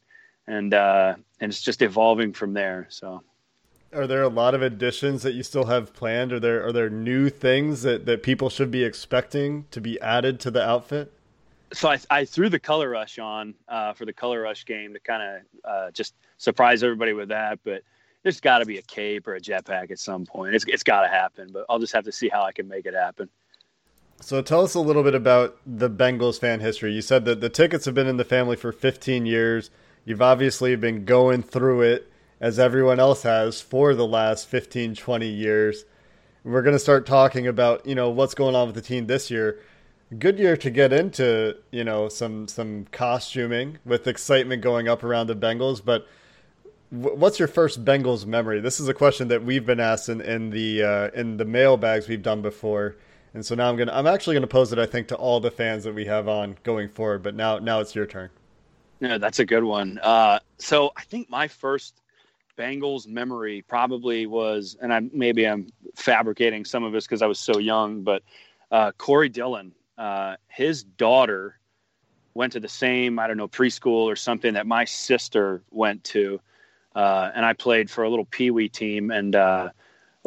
and 0.48 0.74
uh, 0.74 1.16
and 1.40 1.52
it's 1.52 1.62
just 1.62 1.82
evolving 1.82 2.34
from 2.34 2.54
there. 2.54 2.88
So. 2.90 3.24
Are 3.94 4.08
there 4.08 4.24
a 4.24 4.30
lot 4.30 4.56
of 4.56 4.62
additions 4.62 5.22
that 5.24 5.34
you 5.34 5.44
still 5.44 5.66
have 5.66 5.94
planned? 5.94 6.32
Are 6.32 6.40
there 6.40 6.66
are 6.66 6.72
there 6.72 6.90
new 6.90 7.30
things 7.30 7.82
that, 7.82 8.06
that 8.06 8.24
people 8.24 8.50
should 8.50 8.72
be 8.72 8.84
expecting 8.84 9.66
to 9.72 9.82
be 9.82 10.00
added 10.00 10.40
to 10.42 10.52
the 10.52 10.66
outfit? 10.66 11.12
So 11.74 11.90
I, 11.90 12.00
I, 12.10 12.26
threw 12.26 12.50
the 12.50 12.60
color 12.60 12.90
rush 12.90 13.20
on 13.20 13.54
uh, 13.68 13.94
for 13.94 14.06
the 14.06 14.14
color 14.14 14.42
rush 14.42 14.66
game 14.66 14.94
to 14.94 15.00
kind 15.00 15.24
of 15.24 15.42
uh, 15.64 15.92
just 15.92 16.16
surprise 16.38 16.84
everybody 16.84 17.14
with 17.14 17.30
that. 17.30 17.60
But 17.64 17.84
there's 18.24 18.40
got 18.40 18.60
to 18.60 18.66
be 18.66 18.78
a 18.78 18.82
cape 18.82 19.28
or 19.28 19.36
a 19.36 19.42
jetpack 19.42 19.92
at 19.92 20.00
some 20.00 20.26
point. 20.26 20.56
It's, 20.56 20.66
it's 20.68 20.84
got 20.84 21.02
to 21.02 21.08
happen, 21.08 21.50
but 21.52 21.66
I'll 21.70 21.80
just 21.80 21.94
have 21.94 22.06
to 22.06 22.12
see 22.12 22.30
how 22.30 22.44
I 22.44 22.52
can 22.52 22.68
make 22.68 22.86
it 22.86 22.94
happen. 22.94 23.30
So 24.20 24.42
tell 24.42 24.64
us 24.64 24.76
a 24.76 24.80
little 24.80 25.02
bit 25.02 25.16
about 25.16 25.58
the 25.66 25.90
Bengals 25.90 26.40
fan 26.40 26.60
history. 26.60 26.94
You 26.94 27.02
said 27.02 27.26
that 27.26 27.42
the 27.42 27.50
tickets 27.50 27.86
have 27.86 27.96
been 27.96 28.08
in 28.08 28.18
the 28.18 28.26
family 28.26 28.56
for 28.56 28.72
15 28.72 29.26
years. 29.26 29.72
You've 30.06 30.22
obviously 30.22 30.76
been 30.76 31.06
going 31.06 31.42
through 31.42 31.82
it 31.82 32.12
as 32.40 32.60
everyone 32.60 33.00
else 33.00 33.24
has 33.24 33.62
for 33.62 33.96
the 33.96 34.06
last 34.06 34.48
15, 34.48 34.96
20 34.96 35.28
years. 35.28 35.86
We're 36.44 36.62
going 36.62 36.76
to 36.76 36.80
start 36.80 37.06
talking 37.06 37.48
about, 37.48 37.86
you 37.86 37.96
know, 37.96 38.10
what's 38.10 38.34
going 38.34 38.56
on 38.56 38.68
with 38.68 38.76
the 38.76 38.82
team 38.82 39.08
this 39.08 39.32
year 39.32 39.60
good 40.18 40.38
year 40.40 40.58
to 40.58 40.70
get 40.70 40.92
into 40.92 41.58
you 41.72 41.84
know 41.84 42.10
some 42.10 42.48
some 42.48 42.86
costuming 42.92 43.78
with 43.86 44.08
excitement 44.08 44.62
going 44.62 44.88
up 44.88 45.04
around 45.04 45.28
the 45.28 45.36
Bengals. 45.36 45.84
But 45.84 46.08
what's 46.90 47.40
your 47.40 47.48
first 47.48 47.84
Bengals 47.86 48.26
memory? 48.26 48.60
This 48.60 48.80
is 48.80 48.88
a 48.88 48.94
question 48.94 49.30
that 49.30 49.44
we've 49.44 49.66
been 49.66 49.80
asked 49.80 50.10
in, 50.10 50.22
in 50.22 50.50
the 50.50 50.84
uh, 50.84 51.10
in 51.14 51.38
the 51.38 51.46
mailbags 51.46 52.08
we've 52.08 52.24
done 52.24 52.42
before, 52.42 52.98
and 53.34 53.46
so 53.46 53.56
now 53.56 53.70
I'm 53.70 53.78
gonna 53.78 53.94
I'm 53.94 54.08
actually 54.08 54.36
gonna 54.36 54.48
pose 54.48 54.74
it 54.74 54.80
I 54.80 54.86
think 54.86 55.08
to 55.10 55.16
all 55.16 55.40
the 55.40 55.52
fans 55.52 55.84
that 55.86 55.96
we 55.96 56.06
have 56.06 56.28
on 56.28 56.58
going 56.64 56.90
forward. 56.90 57.24
But 57.24 57.36
now 57.36 57.60
now 57.60 57.80
it's 57.80 57.96
your 57.96 58.06
turn. 58.06 58.30
Yeah, 59.00 59.18
that's 59.18 59.40
a 59.40 59.46
good 59.46 59.64
one. 59.64 60.00
Uh, 60.04 60.40
so 60.60 60.92
I 60.96 61.02
think 61.04 61.30
my 61.30 61.48
first 61.48 62.02
Bengals 62.58 63.08
memory 63.08 63.64
probably 63.68 64.28
was, 64.28 64.78
and 64.82 64.94
I 64.94 65.00
maybe 65.12 65.48
I'm 65.48 65.68
fabricating 65.96 66.66
some 66.66 66.84
of 66.84 66.92
this 66.92 67.06
because 67.06 67.22
I 67.22 67.28
was 67.28 67.40
so 67.40 67.58
young, 67.58 68.04
but 68.04 68.22
uh, 68.70 68.92
Corey 68.98 69.30
Dillon 69.30 69.74
uh, 70.02 70.36
his 70.48 70.84
daughter 70.84 71.60
went 72.34 72.54
to 72.54 72.60
the 72.60 72.68
same, 72.68 73.20
I 73.20 73.28
don't 73.28 73.38
know, 73.38 73.48
preschool 73.48 74.06
or 74.06 74.16
something 74.16 74.56
that 74.56 74.66
my 74.66 74.84
sister 74.84 75.62
went 75.70 76.04
to. 76.06 76.42
Uh, 76.96 77.30
and 77.36 77.46
I 77.46 77.54
played 77.54 77.88
for 77.88 78.04
a 78.04 78.10
little 78.10 78.26
pee 78.26 78.50
wee 78.50 78.68
team. 78.68 79.12
And 79.12 79.36
uh, 79.36 79.70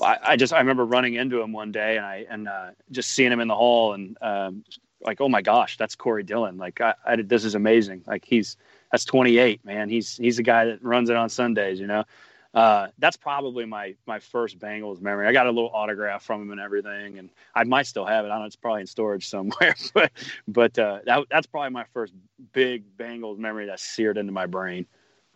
I, 0.00 0.18
I, 0.22 0.36
just, 0.36 0.52
I 0.52 0.58
remember 0.58 0.84
running 0.84 1.14
into 1.14 1.40
him 1.40 1.52
one 1.52 1.72
day 1.72 1.96
and 1.96 2.06
I, 2.06 2.24
and 2.30 2.46
uh, 2.46 2.70
just 2.92 3.10
seeing 3.10 3.32
him 3.32 3.40
in 3.40 3.48
the 3.48 3.56
hall 3.56 3.94
and 3.94 4.16
um, 4.22 4.64
like, 5.00 5.20
oh 5.20 5.28
my 5.28 5.42
gosh, 5.42 5.76
that's 5.76 5.96
Corey 5.96 6.22
Dillon. 6.22 6.56
Like, 6.56 6.80
I, 6.80 6.94
I 7.04 7.16
this 7.16 7.44
is 7.44 7.56
amazing. 7.56 8.04
Like, 8.06 8.24
he's, 8.24 8.56
that's 8.92 9.04
28, 9.04 9.64
man. 9.64 9.88
He's, 9.88 10.16
he's 10.16 10.36
the 10.36 10.44
guy 10.44 10.66
that 10.66 10.84
runs 10.84 11.10
it 11.10 11.16
on 11.16 11.28
Sundays, 11.28 11.80
you 11.80 11.88
know? 11.88 12.04
Uh, 12.54 12.88
that's 12.98 13.16
probably 13.16 13.64
my 13.66 13.96
my 14.06 14.20
first 14.20 14.58
Bengals 14.60 15.00
memory. 15.00 15.26
I 15.26 15.32
got 15.32 15.46
a 15.46 15.50
little 15.50 15.70
autograph 15.74 16.22
from 16.22 16.42
him 16.42 16.52
and 16.52 16.60
everything, 16.60 17.18
and 17.18 17.28
I 17.54 17.64
might 17.64 17.86
still 17.86 18.06
have 18.06 18.24
it. 18.24 18.28
I 18.28 18.34
don't 18.34 18.40
know; 18.40 18.46
it's 18.46 18.56
probably 18.56 18.82
in 18.82 18.86
storage 18.86 19.28
somewhere. 19.28 19.74
but 19.94 20.12
but 20.46 20.78
uh, 20.78 21.00
that 21.04 21.26
that's 21.30 21.48
probably 21.48 21.70
my 21.70 21.84
first 21.92 22.14
big 22.52 22.84
Bengals 22.96 23.38
memory 23.38 23.66
that's 23.66 23.82
seared 23.82 24.18
into 24.18 24.32
my 24.32 24.46
brain. 24.46 24.86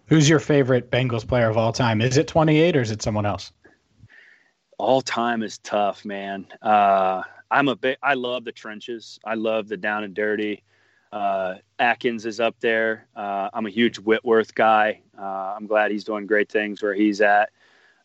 Who's 0.07 0.29
your 0.29 0.39
favorite 0.39 0.91
Bengals 0.91 1.27
player 1.27 1.51
of 1.51 1.57
all 1.57 1.73
time? 1.73 2.01
Is 2.01 2.17
it 2.17 2.29
28 2.29 2.77
or 2.77 2.81
is 2.81 2.91
it 2.91 3.03
someone 3.03 3.27
else? 3.27 3.53
All 4.79 5.03
time 5.03 5.43
is 5.43 5.59
tough, 5.59 6.05
man. 6.05 6.47
Uh, 6.63 7.23
I'm 7.51 7.69
a 7.69 7.75
big. 7.75 7.99
I 8.01 8.15
love 8.15 8.45
the 8.45 8.53
trenches. 8.53 9.19
I 9.25 9.35
love 9.35 9.67
the 9.67 9.77
down 9.77 10.05
and 10.05 10.15
dirty. 10.15 10.63
Uh, 11.12 11.55
Atkins 11.79 12.27
is 12.27 12.41
up 12.41 12.57
there. 12.61 13.07
Uh, 13.17 13.49
I'm 13.53 13.67
a 13.67 13.71
huge 13.71 13.99
Whitworth 13.99 14.55
guy. 14.55 15.00
Uh, 15.19 15.55
I'm 15.57 15.67
glad 15.67 15.91
he's 15.91 16.05
doing 16.05 16.27
great 16.27 16.50
things 16.50 16.83
where 16.83 16.95
he's 16.95 17.21
at. 17.21 17.50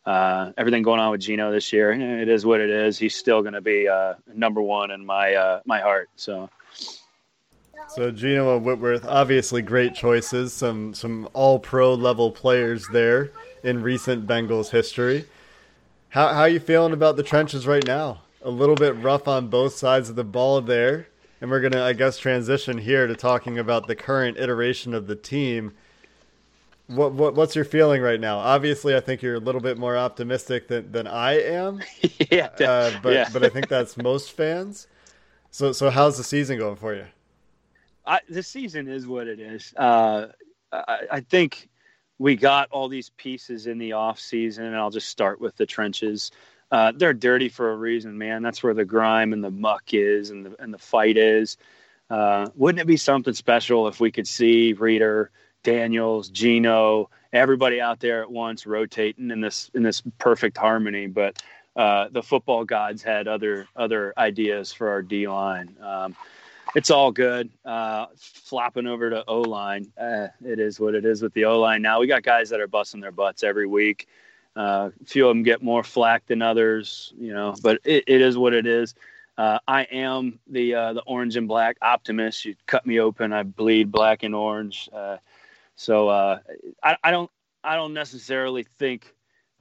Uh, 0.05 0.51
everything 0.57 0.83
going 0.83 0.99
on 0.99 1.11
with 1.11 1.21
Geno 1.21 1.51
this 1.51 1.71
year, 1.71 1.91
it 1.91 2.27
is 2.27 2.45
what 2.45 2.59
it 2.59 2.69
is. 2.69 2.97
He's 2.97 3.15
still 3.15 3.41
going 3.41 3.53
to 3.53 3.61
be 3.61 3.87
uh, 3.87 4.15
number 4.33 4.61
one 4.61 4.91
in 4.91 5.05
my 5.05 5.33
uh, 5.33 5.61
my 5.65 5.79
heart. 5.79 6.09
So. 6.15 6.49
So 7.89 8.11
Geno 8.11 8.55
and 8.55 8.65
Whitworth, 8.65 9.05
obviously 9.05 9.61
great 9.61 9.93
choices. 9.93 10.53
Some 10.53 10.93
some 10.93 11.29
All 11.33 11.59
Pro 11.59 11.93
level 11.93 12.31
players 12.31 12.87
there 12.89 13.31
in 13.63 13.81
recent 13.81 14.25
Bengals 14.25 14.69
history. 14.69 15.25
How 16.09 16.29
how 16.29 16.41
are 16.41 16.49
you 16.49 16.59
feeling 16.59 16.93
about 16.93 17.15
the 17.15 17.23
trenches 17.23 17.67
right 17.67 17.85
now? 17.85 18.21
A 18.41 18.49
little 18.49 18.75
bit 18.75 18.95
rough 18.97 19.27
on 19.27 19.47
both 19.47 19.75
sides 19.75 20.09
of 20.09 20.15
the 20.15 20.23
ball 20.23 20.59
there 20.61 21.07
and 21.43 21.51
we're 21.51 21.59
gonna, 21.59 21.83
I 21.83 21.91
guess, 21.91 22.17
transition 22.17 22.77
here 22.77 23.05
to 23.05 23.17
talking 23.17 23.59
about 23.59 23.85
the 23.85 23.97
current 23.97 24.37
iteration 24.37 24.93
of 24.93 25.07
the 25.07 25.15
team. 25.17 25.73
What, 26.87 27.11
what 27.11 27.35
what's 27.35 27.53
your 27.53 27.65
feeling 27.65 28.01
right 28.01 28.19
now? 28.19 28.37
Obviously, 28.39 28.95
I 28.95 29.01
think 29.01 29.21
you're 29.21 29.35
a 29.35 29.39
little 29.39 29.59
bit 29.59 29.77
more 29.77 29.97
optimistic 29.97 30.69
than, 30.69 30.89
than 30.93 31.05
I 31.05 31.41
am. 31.41 31.81
yeah, 32.31 32.45
uh, 32.45 32.97
but 33.03 33.13
yeah. 33.13 33.29
but 33.33 33.43
I 33.43 33.49
think 33.49 33.67
that's 33.67 33.97
most 33.97 34.31
fans. 34.31 34.87
So 35.51 35.73
so 35.73 35.89
how's 35.89 36.15
the 36.17 36.23
season 36.23 36.57
going 36.59 36.77
for 36.77 36.95
you? 36.95 37.07
I, 38.05 38.21
the 38.29 38.41
season 38.41 38.87
is 38.87 39.05
what 39.05 39.27
it 39.27 39.41
is. 39.41 39.73
Uh, 39.75 40.27
I, 40.71 40.99
I, 41.11 41.19
think 41.19 41.67
we 42.19 42.37
got 42.37 42.69
all 42.71 42.87
these 42.87 43.09
pieces 43.11 43.67
in 43.67 43.77
the 43.77 43.91
off 43.91 44.17
season, 44.17 44.63
and 44.63 44.77
I'll 44.77 44.91
just 44.91 45.09
start 45.09 45.41
with 45.41 45.57
the 45.57 45.65
trenches 45.65 46.31
uh, 46.73 46.91
they're 46.95 47.13
dirty 47.13 47.49
for 47.49 47.71
a 47.71 47.75
reason, 47.75 48.17
man. 48.17 48.41
That's 48.41 48.63
where 48.63 48.73
the 48.73 48.83
grime 48.83 49.31
and 49.31 49.43
the 49.43 49.51
muck 49.51 49.93
is, 49.93 50.31
and 50.31 50.43
the 50.43 50.55
and 50.59 50.73
the 50.73 50.79
fight 50.79 51.17
is. 51.17 51.55
Uh, 52.09 52.49
wouldn't 52.55 52.81
it 52.81 52.87
be 52.87 52.97
something 52.97 53.35
special 53.35 53.87
if 53.87 53.99
we 53.99 54.11
could 54.11 54.27
see 54.27 54.73
Reader, 54.73 55.29
Daniels, 55.63 56.29
Geno, 56.29 57.11
everybody 57.31 57.79
out 57.79 57.99
there 57.99 58.23
at 58.23 58.31
once 58.31 58.65
rotating 58.65 59.29
in 59.29 59.39
this 59.39 59.69
in 59.75 59.83
this 59.83 60.01
perfect 60.17 60.57
harmony? 60.57 61.05
But 61.05 61.43
uh, 61.75 62.07
the 62.11 62.23
football 62.23 62.65
gods 62.65 63.03
had 63.03 63.27
other 63.27 63.67
other 63.75 64.11
ideas 64.17 64.73
for 64.73 64.89
our 64.89 65.03
D 65.03 65.27
line. 65.27 65.77
Um, 65.79 66.15
it's 66.75 66.89
all 66.89 67.11
good. 67.11 67.51
Uh, 67.63 68.07
flopping 68.17 68.87
over 68.87 69.11
to 69.11 69.23
O 69.27 69.41
line, 69.41 69.91
uh, 69.95 70.29
it 70.43 70.59
is 70.59 70.79
what 70.79 70.95
it 70.95 71.05
is 71.05 71.21
with 71.21 71.35
the 71.35 71.45
O 71.45 71.59
line. 71.59 71.83
Now 71.83 71.99
we 71.99 72.07
got 72.07 72.23
guys 72.23 72.49
that 72.49 72.59
are 72.59 72.67
busting 72.67 72.99
their 72.99 73.11
butts 73.11 73.43
every 73.43 73.67
week. 73.67 74.07
Uh, 74.55 74.89
a 75.01 75.05
few 75.05 75.27
of 75.27 75.31
them 75.31 75.43
get 75.43 75.63
more 75.63 75.83
flack 75.83 76.25
than 76.27 76.41
others, 76.41 77.13
you 77.17 77.33
know, 77.33 77.55
but 77.63 77.79
it, 77.83 78.03
it 78.07 78.21
is 78.21 78.37
what 78.37 78.53
it 78.53 78.67
is. 78.67 78.93
Uh, 79.37 79.57
I 79.67 79.83
am 79.83 80.39
the 80.47 80.75
uh, 80.75 80.93
the 80.93 81.01
orange 81.01 81.37
and 81.37 81.47
black 81.47 81.77
optimist. 81.81 82.45
You 82.45 82.55
cut 82.67 82.85
me 82.85 82.99
open, 82.99 83.33
I 83.33 83.43
bleed 83.43 83.91
black 83.91 84.21
and 84.21 84.35
orange. 84.35 84.89
Uh, 84.93 85.17
so 85.75 86.07
uh, 86.07 86.39
I, 86.83 86.97
I 87.03 87.09
don't 87.09 87.31
I 87.63 87.75
don't 87.75 87.93
necessarily 87.93 88.63
think 88.77 89.13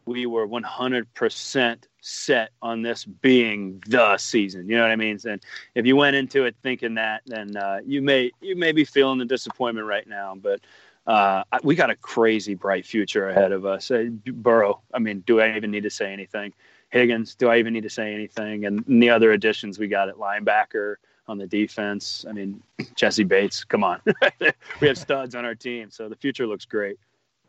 we 0.04 0.26
were 0.26 0.48
100% 0.48 1.76
set 2.00 2.50
on 2.60 2.82
this 2.82 3.04
being 3.04 3.82
the 3.86 4.18
season. 4.18 4.68
You 4.68 4.76
know 4.76 4.82
what 4.82 4.90
I 4.90 4.96
mean? 4.96 5.18
And 5.24 5.42
if 5.74 5.86
you 5.86 5.94
went 5.94 6.16
into 6.16 6.44
it 6.44 6.56
thinking 6.62 6.94
that, 6.94 7.22
then 7.26 7.56
uh, 7.56 7.80
you 7.84 8.02
may 8.02 8.30
you 8.40 8.56
may 8.56 8.72
be 8.72 8.84
feeling 8.84 9.18
the 9.18 9.24
disappointment 9.24 9.86
right 9.86 10.06
now. 10.06 10.34
But 10.34 10.60
uh, 11.06 11.42
we 11.62 11.74
got 11.74 11.90
a 11.90 11.96
crazy 11.96 12.54
bright 12.54 12.86
future 12.86 13.28
ahead 13.28 13.52
of 13.52 13.66
us. 13.66 13.90
Uh, 13.90 14.04
Burrow, 14.26 14.80
I 14.94 14.98
mean, 14.98 15.20
do 15.20 15.40
I 15.40 15.56
even 15.56 15.70
need 15.70 15.82
to 15.82 15.90
say 15.90 16.12
anything? 16.12 16.52
Higgins, 16.90 17.34
do 17.34 17.48
I 17.48 17.58
even 17.58 17.72
need 17.72 17.84
to 17.84 17.90
say 17.90 18.14
anything? 18.14 18.66
And, 18.66 18.86
and 18.86 19.02
the 19.02 19.10
other 19.10 19.32
additions 19.32 19.78
we 19.78 19.88
got 19.88 20.08
at 20.08 20.16
linebacker 20.16 20.96
on 21.26 21.38
the 21.38 21.46
defense. 21.46 22.24
I 22.28 22.32
mean, 22.32 22.62
Jessie 22.94 23.24
Bates, 23.24 23.64
come 23.64 23.82
on. 23.82 24.00
we 24.80 24.88
have 24.88 24.98
studs 24.98 25.34
on 25.34 25.44
our 25.44 25.54
team, 25.54 25.90
so 25.90 26.08
the 26.08 26.16
future 26.16 26.46
looks 26.46 26.64
great. 26.64 26.98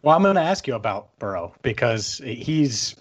Well, 0.01 0.15
I'm 0.15 0.23
going 0.23 0.35
to 0.35 0.41
ask 0.41 0.67
you 0.67 0.75
about 0.75 1.17
Burrow 1.19 1.53
because 1.61 2.17
he's 2.23 2.95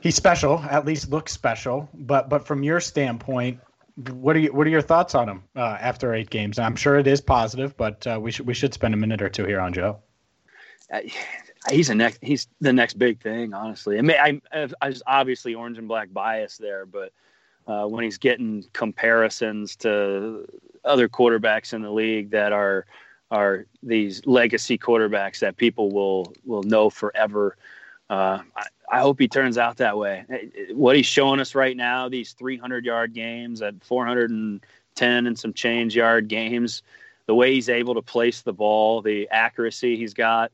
he's 0.00 0.14
special, 0.14 0.58
at 0.60 0.86
least 0.86 1.10
looks 1.10 1.32
special. 1.32 1.88
But 1.92 2.28
but 2.28 2.46
from 2.46 2.62
your 2.62 2.80
standpoint, 2.80 3.60
what 3.96 4.36
are 4.36 4.40
you, 4.40 4.52
what 4.52 4.66
are 4.66 4.70
your 4.70 4.82
thoughts 4.82 5.14
on 5.14 5.28
him 5.28 5.42
uh, 5.56 5.78
after 5.80 6.14
eight 6.14 6.30
games? 6.30 6.58
I'm 6.58 6.76
sure 6.76 6.98
it 6.98 7.06
is 7.06 7.20
positive, 7.20 7.76
but 7.76 8.06
uh, 8.06 8.18
we 8.20 8.30
should 8.30 8.46
we 8.46 8.54
should 8.54 8.74
spend 8.74 8.94
a 8.94 8.96
minute 8.96 9.22
or 9.22 9.28
two 9.28 9.44
here 9.44 9.60
on 9.60 9.72
Joe. 9.72 9.98
Uh, 10.92 11.00
he's 11.70 11.88
a 11.88 11.94
next 11.94 12.18
he's 12.22 12.46
the 12.60 12.72
next 12.72 12.94
big 12.94 13.20
thing, 13.22 13.54
honestly. 13.54 13.98
I 13.98 14.02
mean, 14.02 14.16
I, 14.52 14.68
I 14.82 14.94
obviously 15.06 15.54
orange 15.54 15.78
and 15.78 15.88
black 15.88 16.12
bias 16.12 16.58
there, 16.58 16.84
but 16.84 17.12
uh, 17.66 17.86
when 17.86 18.04
he's 18.04 18.18
getting 18.18 18.64
comparisons 18.72 19.76
to 19.76 20.46
other 20.84 21.08
quarterbacks 21.08 21.72
in 21.72 21.82
the 21.82 21.90
league 21.90 22.30
that 22.30 22.52
are 22.52 22.86
are 23.30 23.66
these 23.82 24.24
legacy 24.26 24.78
quarterbacks 24.78 25.40
that 25.40 25.56
people 25.56 25.90
will 25.90 26.32
will 26.44 26.62
know 26.62 26.90
forever. 26.90 27.56
Uh, 28.08 28.40
I, 28.56 28.66
I, 28.90 29.00
hope 29.00 29.18
he 29.18 29.28
turns 29.28 29.58
out 29.58 29.78
that 29.78 29.98
way. 29.98 30.24
What 30.72 30.96
he's 30.96 31.06
showing 31.06 31.40
us 31.40 31.54
right 31.54 31.76
now, 31.76 32.08
these 32.08 32.32
300 32.32 32.84
yard 32.84 33.12
games 33.12 33.62
at 33.62 33.82
410 33.84 35.26
and 35.26 35.38
some 35.38 35.52
change 35.52 35.96
yard 35.96 36.28
games, 36.28 36.82
the 37.26 37.34
way 37.34 37.54
he's 37.54 37.68
able 37.68 37.94
to 37.94 38.02
place 38.02 38.42
the 38.42 38.52
ball, 38.52 39.02
the 39.02 39.28
accuracy 39.30 39.96
he's 39.96 40.14
got. 40.14 40.52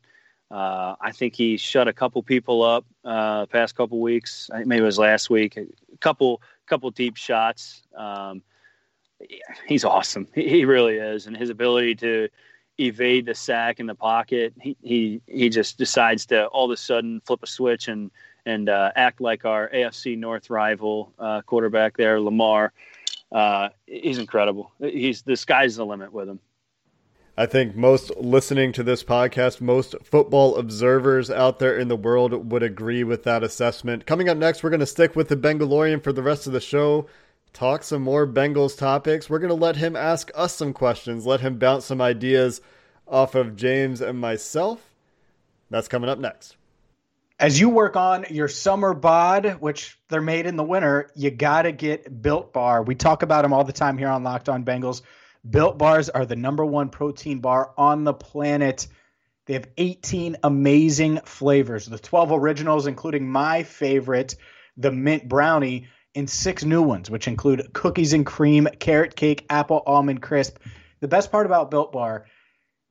Uh, 0.51 0.97
I 1.01 1.13
think 1.13 1.35
he 1.35 1.57
shut 1.57 1.89
a 1.89 1.93
couple 1.95 2.23
people 2.23 2.63
up 2.63 2.85
uh, 3.05 3.47
past 3.47 3.75
couple 3.75 4.01
weeks. 4.01 4.51
Maybe 4.53 4.83
it 4.83 4.85
was 4.85 4.99
last 4.99 5.31
week. 5.31 5.57
A 5.57 5.67
couple 6.01 6.43
couple 6.67 6.91
deep 6.91 7.17
shots. 7.17 7.83
Um, 7.97 8.43
he's 9.67 9.85
awesome. 9.85 10.29
He, 10.35 10.65
really 10.65 10.97
is, 10.97 11.27
and 11.27 11.37
his 11.37 11.51
ability 11.51 11.95
to 11.97 12.29
evade 12.79 13.27
the 13.27 13.35
sack 13.35 13.81
in 13.81 13.87
the 13.87 13.95
pocket. 13.95 14.55
He 14.61 14.77
he 14.83 15.21
he 15.27 15.49
just 15.49 15.79
decides 15.79 16.27
to 16.27 16.47
all 16.47 16.67
of 16.67 16.71
a 16.71 16.77
sudden 16.77 17.21
flip 17.25 17.41
a 17.43 17.47
switch 17.47 17.89
and 17.89 18.11
and 18.45 18.69
uh, 18.69 18.91
act 18.97 19.21
like 19.21 19.45
our 19.45 19.69
AFC 19.71 20.19
North 20.19 20.51
rival 20.51 21.13
uh, 21.19 21.43
quarterback 21.43 21.97
there, 21.97 22.21
Lamar. 22.21 22.73
Uh, 23.31 23.69
he's 23.87 24.19
incredible. 24.19 24.73
He's 24.79 25.23
the 25.23 25.37
sky's 25.37 25.77
the 25.77 25.87
limit 25.87 26.13
with 26.13 26.29
him. 26.29 26.41
I 27.35 27.47
think 27.47 27.75
most 27.75 28.15
listening 28.19 28.73
to 28.73 28.83
this 28.83 29.03
podcast, 29.03 29.63
most 29.63 29.95
football 30.03 30.57
observers 30.57 31.31
out 31.31 31.59
there 31.61 31.79
in 31.79 31.89
the 31.89 31.97
world 31.97 32.53
would 32.53 32.63
agree 32.63 33.05
with 33.05 33.23
that 33.23 33.43
assessment. 33.43 34.05
Coming 34.05 34.29
up 34.29 34.37
next, 34.37 34.63
we're 34.63 34.69
going 34.69 34.81
to 34.81 34.87
stick 34.87 35.17
with 35.17 35.29
the 35.29 35.37
Bengalorian 35.37 36.05
for 36.05 36.13
the 36.13 36.23
rest 36.23 36.47
of 36.47 36.53
the 36.53 36.61
show 36.61 37.07
talk 37.53 37.83
some 37.83 38.03
more 38.03 38.27
Bengals 38.27 38.77
topics. 38.77 39.29
We're 39.29 39.39
going 39.39 39.49
to 39.49 39.55
let 39.55 39.77
him 39.77 39.97
ask 39.97 40.31
us 40.35 40.55
some 40.55 40.73
questions, 40.73 41.27
let 41.27 41.41
him 41.41 41.59
bounce 41.59 41.85
some 41.85 42.01
ideas 42.01 42.61
off 43.07 43.35
of 43.35 43.57
James 43.57 44.01
and 44.01 44.19
myself. 44.19 44.91
That's 45.71 45.89
coming 45.89 46.11
up 46.11 46.19
next. 46.19 46.57
As 47.39 47.59
you 47.59 47.71
work 47.71 47.97
on 47.97 48.27
your 48.31 48.47
summer 48.47 48.95
bod, 48.95 49.57
which 49.61 49.99
they're 50.09 50.21
made 50.21 50.47
in 50.47 50.57
the 50.57 50.63
winter, 50.63 51.11
you 51.17 51.31
got 51.31 51.63
to 51.63 51.73
get 51.73 52.23
Built 52.23 52.53
Bar. 52.53 52.83
We 52.83 52.95
talk 52.95 53.23
about 53.23 53.43
them 53.43 53.53
all 53.53 53.65
the 53.65 53.73
time 53.73 53.99
here 53.99 54.09
on 54.09 54.23
Locked 54.23 54.49
On 54.49 54.65
Bengals. 54.65 55.03
Built 55.49 55.77
Bars 55.77 56.09
are 56.09 56.25
the 56.25 56.37
number 56.37 56.65
one 56.65 56.89
protein 56.89 57.41
bar 57.41 57.73
on 57.77 58.05
the 58.05 58.15
planet. 58.15 58.87
They 59.47 59.55
have 59.55 59.67
18 59.77 60.37
amazing 60.45 61.19
flavors. 61.25 61.87
The 61.87 61.99
12 61.99 62.31
originals, 62.31 62.87
including 62.87 63.29
my 63.29 63.65
favorite, 63.65 64.37
the 64.77 64.93
mint 64.93 65.29
brownie, 65.29 65.89
and 66.15 66.29
six 66.29 66.65
new 66.65 66.83
ones, 66.83 67.11
which 67.11 67.29
include 67.29 67.73
cookies 67.73 68.13
and 68.13 68.27
cream, 68.27 68.69
carrot 68.79 69.17
cake, 69.17 69.47
apple 69.51 69.83
almond 69.87 70.23
crisp. 70.23 70.59
The 71.01 71.09
best 71.09 71.33
part 71.33 71.47
about 71.47 71.71
Built 71.71 71.93
Bar, 71.93 72.27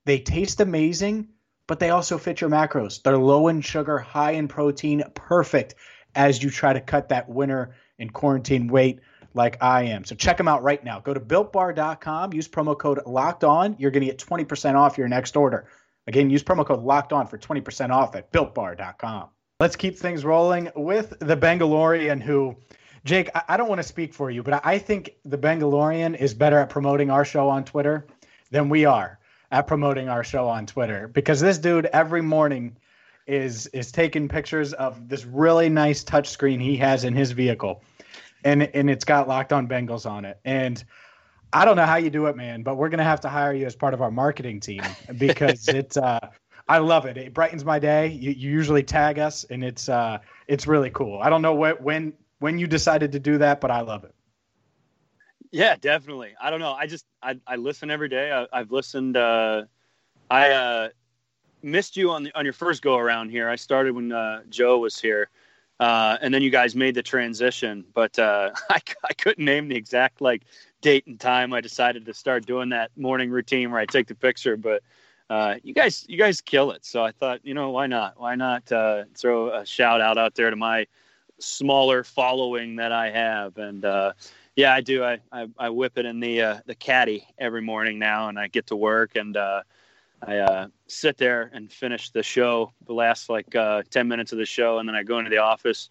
they 0.05 0.19
taste 0.19 0.59
amazing, 0.59 1.29
but 1.67 1.79
they 1.79 1.91
also 1.91 2.17
fit 2.17 2.41
your 2.41 2.49
macros. 2.49 3.01
They're 3.01 3.17
low 3.17 3.47
in 3.47 3.61
sugar, 3.61 3.99
high 3.99 4.31
in 4.31 4.47
protein, 4.47 5.03
perfect 5.13 5.75
as 6.15 6.41
you 6.41 6.49
try 6.49 6.73
to 6.73 6.81
cut 6.81 7.09
that 7.09 7.29
winter 7.29 7.75
and 7.99 8.11
quarantine 8.11 8.67
weight 8.67 8.99
like 9.33 9.61
I 9.61 9.83
am. 9.83 10.03
So 10.03 10.15
check 10.15 10.37
them 10.37 10.47
out 10.47 10.63
right 10.63 10.83
now. 10.83 10.99
Go 10.99 11.13
to 11.13 11.19
builtbar.com, 11.19 12.33
use 12.33 12.47
promo 12.47 12.77
code 12.77 12.99
locked 13.05 13.43
on. 13.43 13.75
You're 13.79 13.91
going 13.91 14.05
to 14.05 14.07
get 14.07 14.17
20% 14.17 14.75
off 14.75 14.97
your 14.97 15.07
next 15.07 15.37
order. 15.37 15.67
Again, 16.07 16.29
use 16.29 16.43
promo 16.43 16.65
code 16.65 16.81
locked 16.81 17.13
on 17.13 17.27
for 17.27 17.37
20% 17.37 17.91
off 17.91 18.15
at 18.15 18.31
builtbar.com. 18.31 19.29
Let's 19.59 19.75
keep 19.75 19.97
things 19.97 20.25
rolling 20.25 20.71
with 20.75 21.13
the 21.19 21.37
Bengalorian 21.37 22.21
who 22.21 22.57
Jake, 23.03 23.29
I, 23.35 23.43
I 23.49 23.57
don't 23.57 23.69
want 23.69 23.81
to 23.81 23.87
speak 23.87 24.13
for 24.13 24.29
you, 24.29 24.43
but 24.43 24.65
I 24.65 24.77
think 24.77 25.15
the 25.25 25.37
Bengalorian 25.37 26.15
is 26.19 26.33
better 26.33 26.59
at 26.59 26.69
promoting 26.69 27.09
our 27.09 27.25
show 27.25 27.49
on 27.49 27.63
Twitter 27.63 28.05
than 28.51 28.69
we 28.69 28.85
are 28.85 29.19
at 29.51 29.67
promoting 29.67 30.09
our 30.09 30.23
show 30.23 30.47
on 30.47 30.65
Twitter 30.65 31.07
because 31.07 31.39
this 31.39 31.57
dude 31.57 31.85
every 31.87 32.21
morning 32.21 32.75
is 33.27 33.67
is 33.67 33.91
taking 33.91 34.27
pictures 34.27 34.73
of 34.73 35.07
this 35.07 35.25
really 35.25 35.69
nice 35.69 36.03
touchscreen 36.03 36.61
he 36.61 36.77
has 36.77 37.03
in 37.03 37.13
his 37.13 37.31
vehicle, 37.31 37.83
and 38.43 38.63
and 38.63 38.89
it's 38.89 39.05
got 39.05 39.27
locked 39.27 39.53
on 39.53 39.67
Bengals 39.67 40.09
on 40.09 40.25
it. 40.25 40.39
And 40.43 40.83
I 41.53 41.65
don't 41.65 41.75
know 41.75 41.85
how 41.85 41.97
you 41.97 42.09
do 42.09 42.27
it, 42.27 42.35
man, 42.35 42.63
but 42.63 42.75
we're 42.75 42.89
gonna 42.89 43.03
have 43.03 43.21
to 43.21 43.29
hire 43.29 43.53
you 43.53 43.65
as 43.65 43.75
part 43.75 43.93
of 43.93 44.01
our 44.01 44.11
marketing 44.11 44.59
team 44.59 44.83
because 45.17 45.67
it's. 45.67 45.97
Uh, 45.97 46.19
I 46.67 46.77
love 46.77 47.05
it. 47.05 47.17
It 47.17 47.33
brightens 47.33 47.65
my 47.65 47.79
day. 47.79 48.07
You, 48.07 48.31
you 48.31 48.49
usually 48.49 48.83
tag 48.83 49.19
us, 49.19 49.43
and 49.45 49.63
it's 49.63 49.89
uh, 49.89 50.19
it's 50.47 50.67
really 50.67 50.89
cool. 50.89 51.19
I 51.21 51.29
don't 51.29 51.41
know 51.41 51.53
what 51.53 51.81
when 51.81 52.13
when 52.41 52.57
you 52.57 52.65
decided 52.65 53.11
to 53.11 53.19
do 53.19 53.37
that, 53.37 53.61
but 53.61 53.69
I 53.69 53.81
love 53.81 54.03
it. 54.03 54.15
Yeah, 55.51 55.75
definitely. 55.79 56.33
I 56.41 56.49
don't 56.49 56.59
know. 56.59 56.73
I 56.73 56.87
just 56.87 57.05
I, 57.21 57.39
I 57.45 57.55
listen 57.57 57.91
every 57.91 58.09
day. 58.09 58.31
I, 58.31 58.57
have 58.57 58.71
listened. 58.71 59.15
Uh, 59.15 59.65
I 60.29 60.49
uh, 60.49 60.89
missed 61.61 61.97
you 61.97 62.09
on 62.09 62.23
the 62.23 62.37
on 62.37 62.43
your 62.45 62.53
first 62.53 62.81
go 62.81 62.97
around 62.97 63.29
here. 63.29 63.47
I 63.47 63.57
started 63.57 63.93
when 63.93 64.11
uh, 64.11 64.41
Joe 64.49 64.79
was 64.79 64.99
here, 64.99 65.29
uh, 65.79 66.17
and 66.19 66.33
then 66.33 66.41
you 66.41 66.49
guys 66.49 66.75
made 66.75 66.95
the 66.95 67.03
transition. 67.03 67.85
But 67.93 68.17
uh, 68.17 68.51
I 68.69 68.79
I 69.03 69.13
couldn't 69.13 69.45
name 69.45 69.67
the 69.67 69.75
exact 69.75 70.19
like 70.19 70.41
date 70.81 71.05
and 71.05 71.19
time 71.19 71.53
I 71.53 71.61
decided 71.61 72.05
to 72.07 72.13
start 72.13 72.47
doing 72.47 72.69
that 72.69 72.89
morning 72.97 73.29
routine 73.29 73.69
where 73.69 73.79
I 73.79 73.85
take 73.85 74.07
the 74.07 74.15
picture. 74.15 74.57
But 74.57 74.81
uh, 75.29 75.55
you 75.61 75.75
guys 75.75 76.05
you 76.09 76.17
guys 76.17 76.41
kill 76.41 76.71
it. 76.71 76.85
So 76.85 77.03
I 77.03 77.11
thought 77.11 77.45
you 77.45 77.53
know 77.53 77.69
why 77.69 77.85
not 77.85 78.19
why 78.19 78.33
not 78.33 78.71
uh, 78.71 79.03
throw 79.13 79.53
a 79.53 79.63
shout 79.63 80.01
out 80.01 80.17
out 80.17 80.33
there 80.33 80.49
to 80.49 80.55
my 80.55 80.87
smaller 81.41 82.03
following 82.03 82.75
that 82.77 82.91
I 82.91 83.09
have. 83.09 83.57
And 83.57 83.83
uh, 83.83 84.13
yeah, 84.55 84.73
I 84.73 84.81
do. 84.81 85.03
I, 85.03 85.19
I, 85.31 85.47
I, 85.57 85.69
whip 85.69 85.97
it 85.97 86.05
in 86.05 86.19
the 86.19 86.41
uh, 86.41 86.59
the 86.65 86.75
caddy 86.75 87.27
every 87.37 87.61
morning 87.61 87.99
now, 87.99 88.29
and 88.29 88.39
I 88.39 88.47
get 88.47 88.67
to 88.67 88.75
work 88.75 89.15
and 89.15 89.35
uh, 89.35 89.63
I 90.25 90.37
uh, 90.37 90.67
sit 90.87 91.17
there 91.17 91.49
and 91.53 91.71
finish 91.71 92.09
the 92.11 92.23
show, 92.23 92.71
the 92.85 92.93
last 92.93 93.29
like 93.29 93.55
uh, 93.55 93.83
ten 93.89 94.07
minutes 94.07 94.31
of 94.31 94.37
the 94.37 94.45
show, 94.45 94.79
and 94.79 94.87
then 94.87 94.95
I 94.95 95.03
go 95.03 95.17
into 95.17 95.29
the 95.29 95.39
office, 95.39 95.89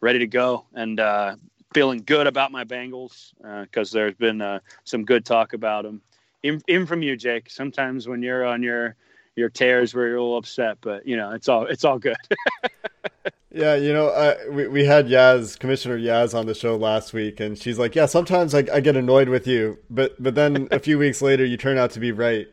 ready 0.00 0.18
to 0.20 0.26
go, 0.26 0.66
and 0.74 1.00
uh, 1.00 1.36
feeling 1.74 2.02
good 2.04 2.26
about 2.26 2.52
my 2.52 2.64
Bengals 2.64 3.32
because 3.62 3.90
there's 3.90 4.14
been 4.14 4.60
some 4.84 5.04
good 5.04 5.24
talk 5.24 5.52
about 5.52 5.84
them. 5.84 6.00
Even, 6.44 6.86
from 6.86 7.02
you, 7.02 7.16
Jake. 7.16 7.48
Sometimes 7.50 8.08
when 8.08 8.22
you're 8.22 8.44
on 8.44 8.62
your 8.62 8.96
your 9.36 9.48
tears 9.48 9.94
where 9.94 10.08
you're 10.08 10.16
a 10.16 10.22
little 10.22 10.36
upset, 10.36 10.78
but 10.80 11.06
you 11.06 11.16
know 11.16 11.30
it's 11.30 11.48
all 11.48 11.66
it's 11.66 11.84
all 11.84 11.98
good. 11.98 12.16
Yeah, 13.54 13.74
you 13.74 13.92
know, 13.92 14.34
we 14.50 14.66
we 14.66 14.84
had 14.86 15.08
Yaz, 15.08 15.58
Commissioner 15.58 15.98
Yaz, 15.98 16.34
on 16.34 16.46
the 16.46 16.54
show 16.54 16.74
last 16.74 17.12
week, 17.12 17.38
and 17.38 17.58
she's 17.58 17.78
like, 17.78 17.94
"Yeah, 17.94 18.06
sometimes 18.06 18.54
I, 18.54 18.64
I 18.72 18.80
get 18.80 18.96
annoyed 18.96 19.28
with 19.28 19.46
you, 19.46 19.78
but 19.90 20.20
but 20.22 20.34
then 20.34 20.68
a 20.70 20.78
few 20.78 20.98
weeks 20.98 21.20
later, 21.20 21.44
you 21.44 21.58
turn 21.58 21.76
out 21.76 21.90
to 21.92 22.00
be 22.00 22.12
right." 22.12 22.48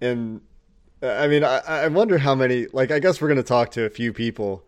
And 0.00 0.40
I 1.00 1.28
mean, 1.28 1.44
I, 1.44 1.58
I 1.58 1.88
wonder 1.88 2.18
how 2.18 2.34
many. 2.34 2.66
Like, 2.72 2.90
I 2.90 2.98
guess 2.98 3.20
we're 3.20 3.28
gonna 3.28 3.44
talk 3.44 3.70
to 3.72 3.84
a 3.84 3.90
few 3.90 4.12
people. 4.12 4.64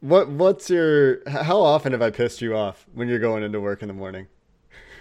What 0.00 0.30
what's 0.30 0.70
your? 0.70 1.28
How 1.28 1.60
often 1.60 1.92
have 1.92 2.00
I 2.00 2.10
pissed 2.10 2.40
you 2.40 2.56
off 2.56 2.86
when 2.94 3.08
you're 3.08 3.18
going 3.18 3.42
into 3.42 3.60
work 3.60 3.82
in 3.82 3.88
the 3.88 3.94
morning? 3.94 4.28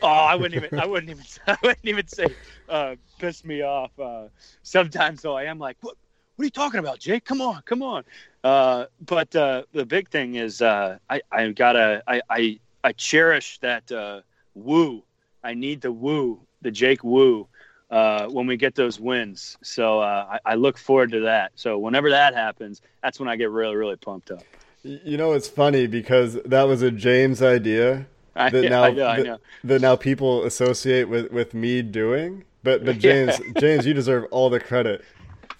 Oh, 0.02 0.08
I 0.08 0.36
wouldn't 0.36 0.62
even. 0.66 0.78
I 0.78 0.86
wouldn't 0.86 1.10
even. 1.10 1.26
I 1.48 1.58
wouldn't 1.64 1.86
even 1.86 2.08
say 2.08 2.28
uh, 2.68 2.96
piss 3.18 3.46
me 3.46 3.62
off. 3.62 3.98
Uh, 3.98 4.28
sometimes 4.64 5.22
though, 5.22 5.38
I 5.38 5.46
am 5.46 5.58
like, 5.58 5.78
what? 5.80 5.96
What 6.42 6.46
are 6.46 6.48
you 6.48 6.50
talking 6.50 6.80
about, 6.80 6.98
Jake? 6.98 7.24
Come 7.24 7.40
on, 7.40 7.62
come 7.66 7.84
on. 7.84 8.04
Uh, 8.44 8.86
but 9.06 9.36
uh, 9.36 9.62
the 9.74 9.86
big 9.86 10.10
thing 10.10 10.34
is, 10.34 10.60
uh, 10.60 10.98
I 11.08 11.22
I 11.32 11.50
gotta 11.52 12.02
I 12.08 12.20
I, 12.32 12.60
I 12.84 12.94
cherish 12.94 13.60
that 13.60 13.92
uh, 13.92 14.22
woo. 14.56 15.04
I 15.44 15.54
need 15.54 15.82
the 15.82 15.92
woo, 15.92 16.40
the 16.64 16.72
Jake 16.72 17.04
woo, 17.04 17.48
uh, 17.92 18.26
when 18.26 18.48
we 18.48 18.58
get 18.58 18.74
those 18.74 19.00
wins. 19.00 19.56
So 19.62 20.00
uh, 20.00 20.40
I, 20.44 20.54
I 20.54 20.56
look 20.56 20.80
forward 20.80 21.12
to 21.12 21.20
that. 21.20 21.52
So 21.54 21.78
whenever 21.78 22.10
that 22.10 22.34
happens, 22.34 22.82
that's 23.04 23.20
when 23.20 23.30
I 23.30 23.36
get 23.36 23.52
really 23.52 23.76
really 23.76 23.98
pumped 23.98 24.32
up. 24.32 24.42
You 24.82 25.18
know, 25.18 25.34
it's 25.34 25.48
funny 25.48 25.86
because 25.86 26.40
that 26.46 26.64
was 26.64 26.82
a 26.82 26.90
James 26.90 27.44
idea 27.44 28.08
that 28.34 28.56
I, 28.56 28.62
now 28.62 28.84
I 28.86 28.92
know, 28.92 29.24
that, 29.24 29.42
that, 29.66 29.82
now 29.82 29.96
people 29.96 30.44
associate 30.46 31.08
with, 31.08 31.32
with 31.32 31.54
me 31.54 31.84
doing. 31.84 32.46
But 32.64 32.84
but 32.84 32.98
James 32.98 33.40
yeah. 33.40 33.62
James, 33.62 33.86
you 33.86 33.94
deserve 33.94 34.26
all 34.32 34.50
the 34.50 34.60
credit 34.60 35.06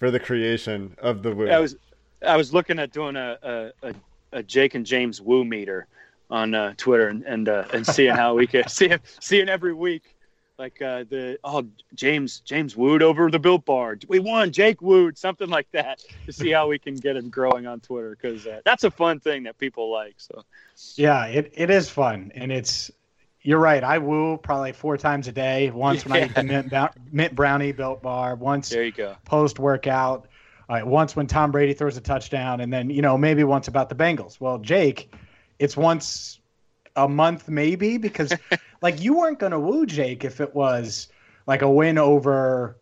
for 0.02 0.10
the 0.10 0.18
creation 0.18 0.96
of 0.98 1.22
the 1.22 1.32
woo. 1.32 1.48
I 1.48 1.60
was 1.60 1.76
I 2.26 2.36
was 2.36 2.52
looking 2.52 2.80
at 2.80 2.90
doing 2.90 3.14
a 3.14 3.70
a, 3.84 3.94
a 4.32 4.42
Jake 4.42 4.74
and 4.74 4.84
James 4.84 5.20
woo 5.20 5.44
meter 5.44 5.86
on 6.28 6.54
uh, 6.54 6.74
Twitter 6.76 7.06
and 7.06 7.22
and, 7.22 7.48
uh, 7.48 7.66
and 7.72 7.86
seeing 7.86 8.12
how 8.12 8.34
we 8.34 8.48
can 8.48 8.66
see 8.68 8.92
seeing 9.20 9.48
every 9.48 9.72
week 9.72 10.16
like 10.58 10.82
uh, 10.82 11.04
the 11.08 11.38
oh 11.44 11.64
James 11.94 12.40
James 12.40 12.76
wooed 12.76 13.00
over 13.00 13.30
the 13.30 13.38
Built 13.38 13.64
Bar. 13.64 13.96
We 14.08 14.18
won. 14.18 14.50
Jake 14.50 14.82
wooed 14.82 15.16
something 15.16 15.48
like 15.48 15.68
that 15.70 16.02
to 16.26 16.32
see 16.32 16.50
how 16.50 16.66
we 16.66 16.80
can 16.80 16.96
get 16.96 17.14
him 17.14 17.30
growing 17.30 17.68
on 17.68 17.78
Twitter 17.78 18.18
because 18.20 18.44
uh, 18.44 18.60
that's 18.64 18.82
a 18.82 18.90
fun 18.90 19.20
thing 19.20 19.44
that 19.44 19.56
people 19.56 19.92
like. 19.92 20.14
So 20.16 20.42
yeah, 20.96 21.26
it, 21.26 21.52
it 21.54 21.70
is 21.70 21.88
fun 21.88 22.32
and 22.34 22.50
it's 22.50 22.90
you're 23.42 23.58
right. 23.58 23.82
I 23.82 23.98
woo 23.98 24.36
probably 24.38 24.72
four 24.72 24.96
times 24.96 25.28
a 25.28 25.32
day. 25.32 25.70
Once 25.70 26.04
when 26.04 26.20
I 26.20 26.26
eat 26.26 26.34
the 26.34 26.42
mint, 26.42 26.72
mint 27.12 27.34
brownie 27.34 27.72
Built 27.72 28.02
Bar. 28.02 28.36
Once 28.36 28.70
there 28.70 28.84
you 28.84 28.92
go 28.92 29.16
post 29.24 29.58
workout 29.58 30.28
right, 30.68 30.82
uh, 30.82 30.86
once 30.86 31.16
when 31.16 31.26
Tom 31.26 31.50
Brady 31.50 31.74
throws 31.74 31.96
a 31.96 32.00
touchdown, 32.00 32.60
and 32.60 32.72
then 32.72 32.90
you 32.90 33.02
know 33.02 33.18
maybe 33.18 33.44
once 33.44 33.68
about 33.68 33.88
the 33.88 33.94
Bengals. 33.94 34.40
Well, 34.40 34.58
Jake, 34.58 35.14
it's 35.58 35.76
once 35.76 36.40
a 36.96 37.08
month 37.08 37.48
maybe 37.48 37.98
because 37.98 38.32
like 38.82 39.02
you 39.02 39.14
weren't 39.14 39.38
gonna 39.38 39.60
woo 39.60 39.86
Jake 39.86 40.24
if 40.24 40.40
it 40.40 40.54
was 40.54 41.08
like 41.46 41.62
a 41.62 41.70
win 41.70 41.98
over 41.98 42.78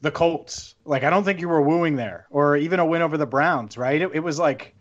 the 0.00 0.10
Colts. 0.10 0.74
Like 0.84 1.02
I 1.02 1.10
don't 1.10 1.24
think 1.24 1.40
you 1.40 1.48
were 1.48 1.62
wooing 1.62 1.96
there, 1.96 2.26
or 2.30 2.56
even 2.56 2.80
a 2.80 2.86
win 2.86 3.02
over 3.02 3.16
the 3.16 3.26
Browns, 3.26 3.76
right? 3.76 4.00
It, 4.00 4.10
it 4.14 4.20
was 4.20 4.38
like 4.38 4.74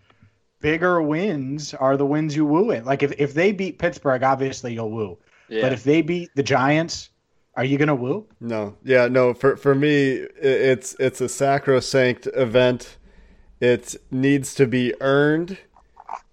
bigger 0.60 1.02
wins 1.02 1.74
are 1.74 1.98
the 1.98 2.06
wins 2.06 2.36
you 2.36 2.46
woo 2.46 2.72
it. 2.72 2.86
Like 2.86 3.04
if, 3.04 3.12
if 3.20 3.34
they 3.34 3.52
beat 3.52 3.80
Pittsburgh, 3.80 4.24
obviously 4.24 4.74
you'll 4.74 4.92
woo. 4.92 5.20
Yeah. 5.50 5.62
But 5.62 5.74
if 5.74 5.84
they 5.84 6.02
beat 6.02 6.30
the 6.36 6.44
Giants, 6.44 7.10
are 7.56 7.64
you 7.66 7.78
gonna 7.78 7.96
woo? 7.96 8.26
No, 8.40 8.76
yeah, 8.84 9.08
no. 9.08 9.34
For 9.34 9.56
for 9.58 9.76
me, 9.76 10.12
it's 10.42 10.96
it's 11.00 11.22
a 11.22 11.30
sacrosanct 11.30 12.28
event. 12.34 12.98
It 13.60 13.96
needs 14.12 14.56
to 14.56 14.66
be 14.68 14.94
earned, 15.02 15.58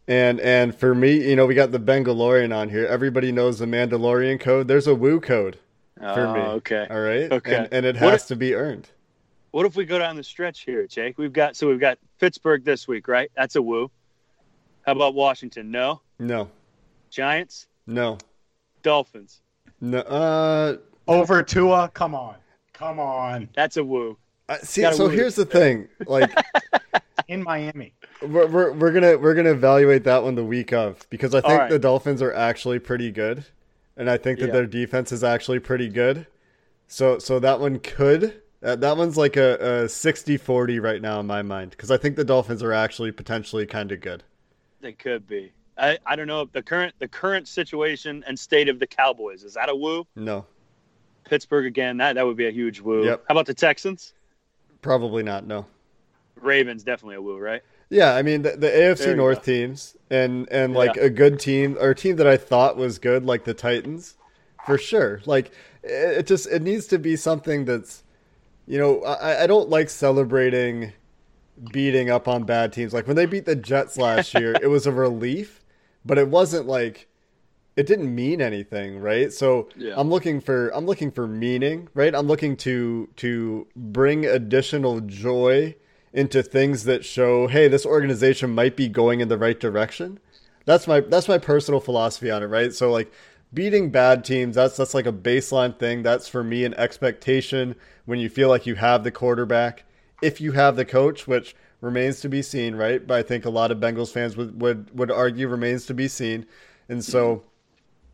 and 0.08 0.40
and 0.40 0.74
for 0.74 0.94
me, 0.94 1.28
you 1.28 1.36
know, 1.36 1.46
we 1.46 1.54
got 1.54 1.72
the 1.72 1.78
Bengalorian 1.80 2.56
on 2.56 2.68
here. 2.70 2.86
Everybody 2.86 3.32
knows 3.32 3.58
the 3.58 3.66
Mandalorian 3.66 4.40
code. 4.40 4.66
There's 4.68 4.86
a 4.86 4.94
woo 4.94 5.20
code 5.20 5.58
for 5.98 6.26
Oh, 6.26 6.34
me. 6.34 6.40
okay. 6.40 6.86
all 6.90 7.00
right, 7.00 7.30
Okay. 7.30 7.54
and, 7.56 7.68
and 7.72 7.86
it 7.86 7.96
has 7.96 8.22
if- 8.22 8.28
to 8.28 8.36
be 8.36 8.54
earned. 8.54 8.88
What 9.52 9.66
if 9.66 9.74
we 9.74 9.84
go 9.84 9.98
down 9.98 10.14
the 10.16 10.22
stretch 10.22 10.60
here, 10.60 10.86
Jake? 10.86 11.18
We've 11.18 11.32
got 11.32 11.56
so 11.56 11.66
we've 11.68 11.80
got 11.80 11.98
Pittsburgh 12.20 12.64
this 12.64 12.86
week, 12.88 13.08
right? 13.08 13.30
That's 13.36 13.56
a 13.56 13.62
woo. 13.62 13.90
How 14.86 14.92
about 14.92 15.14
Washington? 15.14 15.70
No. 15.72 16.00
No, 16.20 16.48
Giants, 17.10 17.66
no, 17.86 18.16
Dolphins. 18.82 19.40
no. 19.80 19.98
Uh, 20.00 20.76
Over 21.08 21.42
Tua? 21.42 21.90
Come 21.94 22.14
on, 22.14 22.36
come 22.72 22.98
on. 23.00 23.48
That's 23.54 23.76
a 23.76 23.84
woo. 23.84 24.16
I- 24.48 24.58
see, 24.58 24.82
so 24.92 25.04
woo. 25.04 25.10
here's 25.10 25.34
the 25.34 25.44
thing. 25.46 25.88
Like, 26.06 26.30
In 27.28 27.42
Miami, 27.44 27.94
we're, 28.22 28.46
we're 28.48 28.72
we're 28.72 28.92
gonna 28.92 29.16
we're 29.16 29.34
gonna 29.34 29.52
evaluate 29.52 30.02
that 30.04 30.24
one 30.24 30.34
the 30.34 30.44
week 30.44 30.72
of 30.72 31.06
because 31.10 31.32
I 31.34 31.40
think 31.40 31.58
right. 31.60 31.70
the 31.70 31.78
Dolphins 31.78 32.20
are 32.22 32.32
actually 32.32 32.80
pretty 32.80 33.12
good, 33.12 33.44
and 33.96 34.10
I 34.10 34.16
think 34.16 34.40
that 34.40 34.46
Yeah. 34.46 34.52
their 34.52 34.66
defense 34.66 35.12
is 35.12 35.22
actually 35.22 35.60
pretty 35.60 35.88
good. 35.88 36.26
So 36.88 37.20
so 37.20 37.38
that 37.38 37.60
one 37.60 37.78
could 37.78 38.42
uh, 38.64 38.74
that 38.76 38.96
one's 38.96 39.16
like 39.16 39.36
a, 39.36 39.54
a 39.54 39.84
60-40 39.86 40.82
right 40.82 41.00
now 41.00 41.20
in 41.20 41.26
my 41.26 41.40
mind 41.42 41.70
because 41.70 41.90
I 41.92 41.96
think 41.96 42.16
the 42.16 42.24
Dolphins 42.24 42.62
are 42.64 42.72
actually 42.72 43.12
potentially 43.12 43.64
kind 43.64 43.92
of 43.92 44.00
good. 44.00 44.24
They 44.80 44.92
could 44.92 45.26
be. 45.28 45.52
I, 45.80 45.98
I 46.06 46.16
don't 46.16 46.26
know 46.26 46.44
the 46.52 46.62
current 46.62 46.94
the 46.98 47.08
current 47.08 47.48
situation 47.48 48.22
and 48.26 48.38
state 48.38 48.68
of 48.68 48.78
the 48.78 48.86
Cowboys. 48.86 49.42
Is 49.44 49.54
that 49.54 49.68
a 49.68 49.74
woo? 49.74 50.06
No, 50.16 50.44
Pittsburgh 51.24 51.66
again. 51.66 51.96
That 51.96 52.14
that 52.14 52.26
would 52.26 52.36
be 52.36 52.46
a 52.46 52.50
huge 52.52 52.80
woo. 52.80 53.04
Yep. 53.04 53.24
How 53.28 53.32
about 53.34 53.46
the 53.46 53.54
Texans? 53.54 54.12
probably 54.82 55.22
not. 55.22 55.46
No. 55.46 55.66
Ravens 56.40 56.82
definitely 56.82 57.16
a 57.16 57.20
woo, 57.22 57.38
right? 57.38 57.62
Yeah, 57.90 58.14
I 58.14 58.22
mean 58.22 58.42
the, 58.42 58.56
the 58.56 58.68
AFC 58.68 59.14
North 59.16 59.38
go. 59.38 59.44
teams 59.52 59.96
and 60.10 60.48
and 60.50 60.72
like 60.74 60.96
Yeah. 60.96 61.02
a 61.04 61.10
good 61.10 61.38
team 61.40 61.76
or 61.80 61.90
a 61.90 61.94
team 61.94 62.16
that 62.16 62.26
I 62.26 62.36
thought 62.36 62.76
was 62.76 62.98
good, 62.98 63.24
like 63.26 63.44
the 63.44 63.52
Titans, 63.54 64.16
for 64.64 64.78
sure. 64.78 65.20
Like 65.26 65.50
it, 65.82 66.18
it 66.20 66.26
just 66.26 66.46
it 66.46 66.62
needs 66.62 66.86
to 66.86 66.98
be 66.98 67.16
something 67.16 67.64
that's, 67.66 68.04
you 68.66 68.78
know, 68.78 69.02
I, 69.02 69.42
I 69.42 69.46
don't 69.46 69.68
like 69.68 69.90
celebrating 69.90 70.92
beating 71.72 72.08
up 72.08 72.26
on 72.26 72.44
bad 72.44 72.72
teams. 72.72 72.94
Like 72.94 73.06
when 73.06 73.16
they 73.16 73.26
beat 73.26 73.44
the 73.44 73.56
Jets 73.56 73.98
last 73.98 74.32
year, 74.34 74.54
it 74.62 74.68
was 74.68 74.86
a 74.86 74.92
relief, 74.92 75.59
but 76.04 76.18
it 76.18 76.28
wasn't 76.28 76.66
like 76.66 77.08
it 77.76 77.86
didn't 77.86 78.14
mean 78.14 78.40
anything, 78.40 78.98
right? 78.98 79.32
So 79.32 79.68
Yeah. 79.76 79.94
I'm 79.96 80.10
looking 80.10 80.40
for 80.40 80.68
I'm 80.74 80.86
looking 80.86 81.10
for 81.10 81.26
meaning, 81.26 81.88
right? 81.94 82.14
I'm 82.14 82.26
looking 82.26 82.56
to 82.58 83.08
to 83.16 83.66
bring 83.76 84.26
additional 84.26 85.00
joy 85.00 85.76
into 86.12 86.42
things 86.42 86.84
that 86.84 87.04
show, 87.04 87.46
hey, 87.46 87.68
this 87.68 87.86
organization 87.86 88.50
might 88.50 88.76
be 88.76 88.88
going 88.88 89.20
in 89.20 89.28
the 89.28 89.38
right 89.38 89.58
direction. 89.58 90.18
That's 90.66 90.86
my 90.86 91.00
that's 91.00 91.28
my 91.28 91.38
personal 91.38 91.80
philosophy 91.80 92.30
on 92.30 92.42
it, 92.42 92.46
right? 92.46 92.72
So 92.74 92.90
like 92.90 93.10
beating 93.54 93.90
bad 93.90 94.24
teams, 94.24 94.56
that's 94.56 94.76
that's 94.76 94.94
like 94.94 95.06
a 95.06 95.12
baseline 95.12 95.78
thing. 95.78 96.02
That's 96.02 96.28
for 96.28 96.42
me 96.44 96.64
an 96.64 96.74
expectation 96.74 97.76
when 98.04 98.18
you 98.18 98.28
feel 98.28 98.48
like 98.48 98.66
you 98.66 98.74
have 98.74 99.04
the 99.04 99.10
quarterback, 99.10 99.84
if 100.20 100.40
you 100.40 100.52
have 100.52 100.76
the 100.76 100.84
coach, 100.84 101.26
which 101.26 101.54
remains 101.80 102.20
to 102.20 102.28
be 102.28 102.42
seen, 102.42 102.74
right? 102.74 103.06
But 103.06 103.18
I 103.18 103.22
think 103.22 103.44
a 103.44 103.50
lot 103.50 103.70
of 103.70 103.78
Bengals 103.78 104.12
fans 104.12 104.36
would 104.36 104.60
would, 104.60 104.96
would 104.96 105.10
argue 105.10 105.48
remains 105.48 105.86
to 105.86 105.94
be 105.94 106.08
seen. 106.08 106.46
And 106.88 107.04
so 107.04 107.44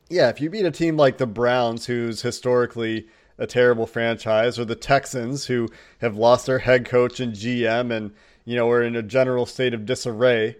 yeah, 0.08 0.28
if 0.28 0.40
you 0.40 0.50
beat 0.50 0.64
a 0.64 0.70
team 0.70 0.96
like 0.96 1.18
the 1.18 1.26
Browns, 1.26 1.86
who's 1.86 2.22
historically 2.22 3.08
a 3.38 3.46
terrible 3.46 3.86
franchise, 3.86 4.58
or 4.58 4.64
the 4.64 4.76
Texans, 4.76 5.46
who 5.46 5.68
have 6.00 6.16
lost 6.16 6.46
their 6.46 6.60
head 6.60 6.84
coach 6.84 7.20
and 7.20 7.32
GM 7.32 7.90
and, 7.90 8.12
you 8.44 8.56
know, 8.56 8.70
are 8.70 8.82
in 8.82 8.96
a 8.96 9.02
general 9.02 9.46
state 9.46 9.74
of 9.74 9.84
disarray, 9.84 10.56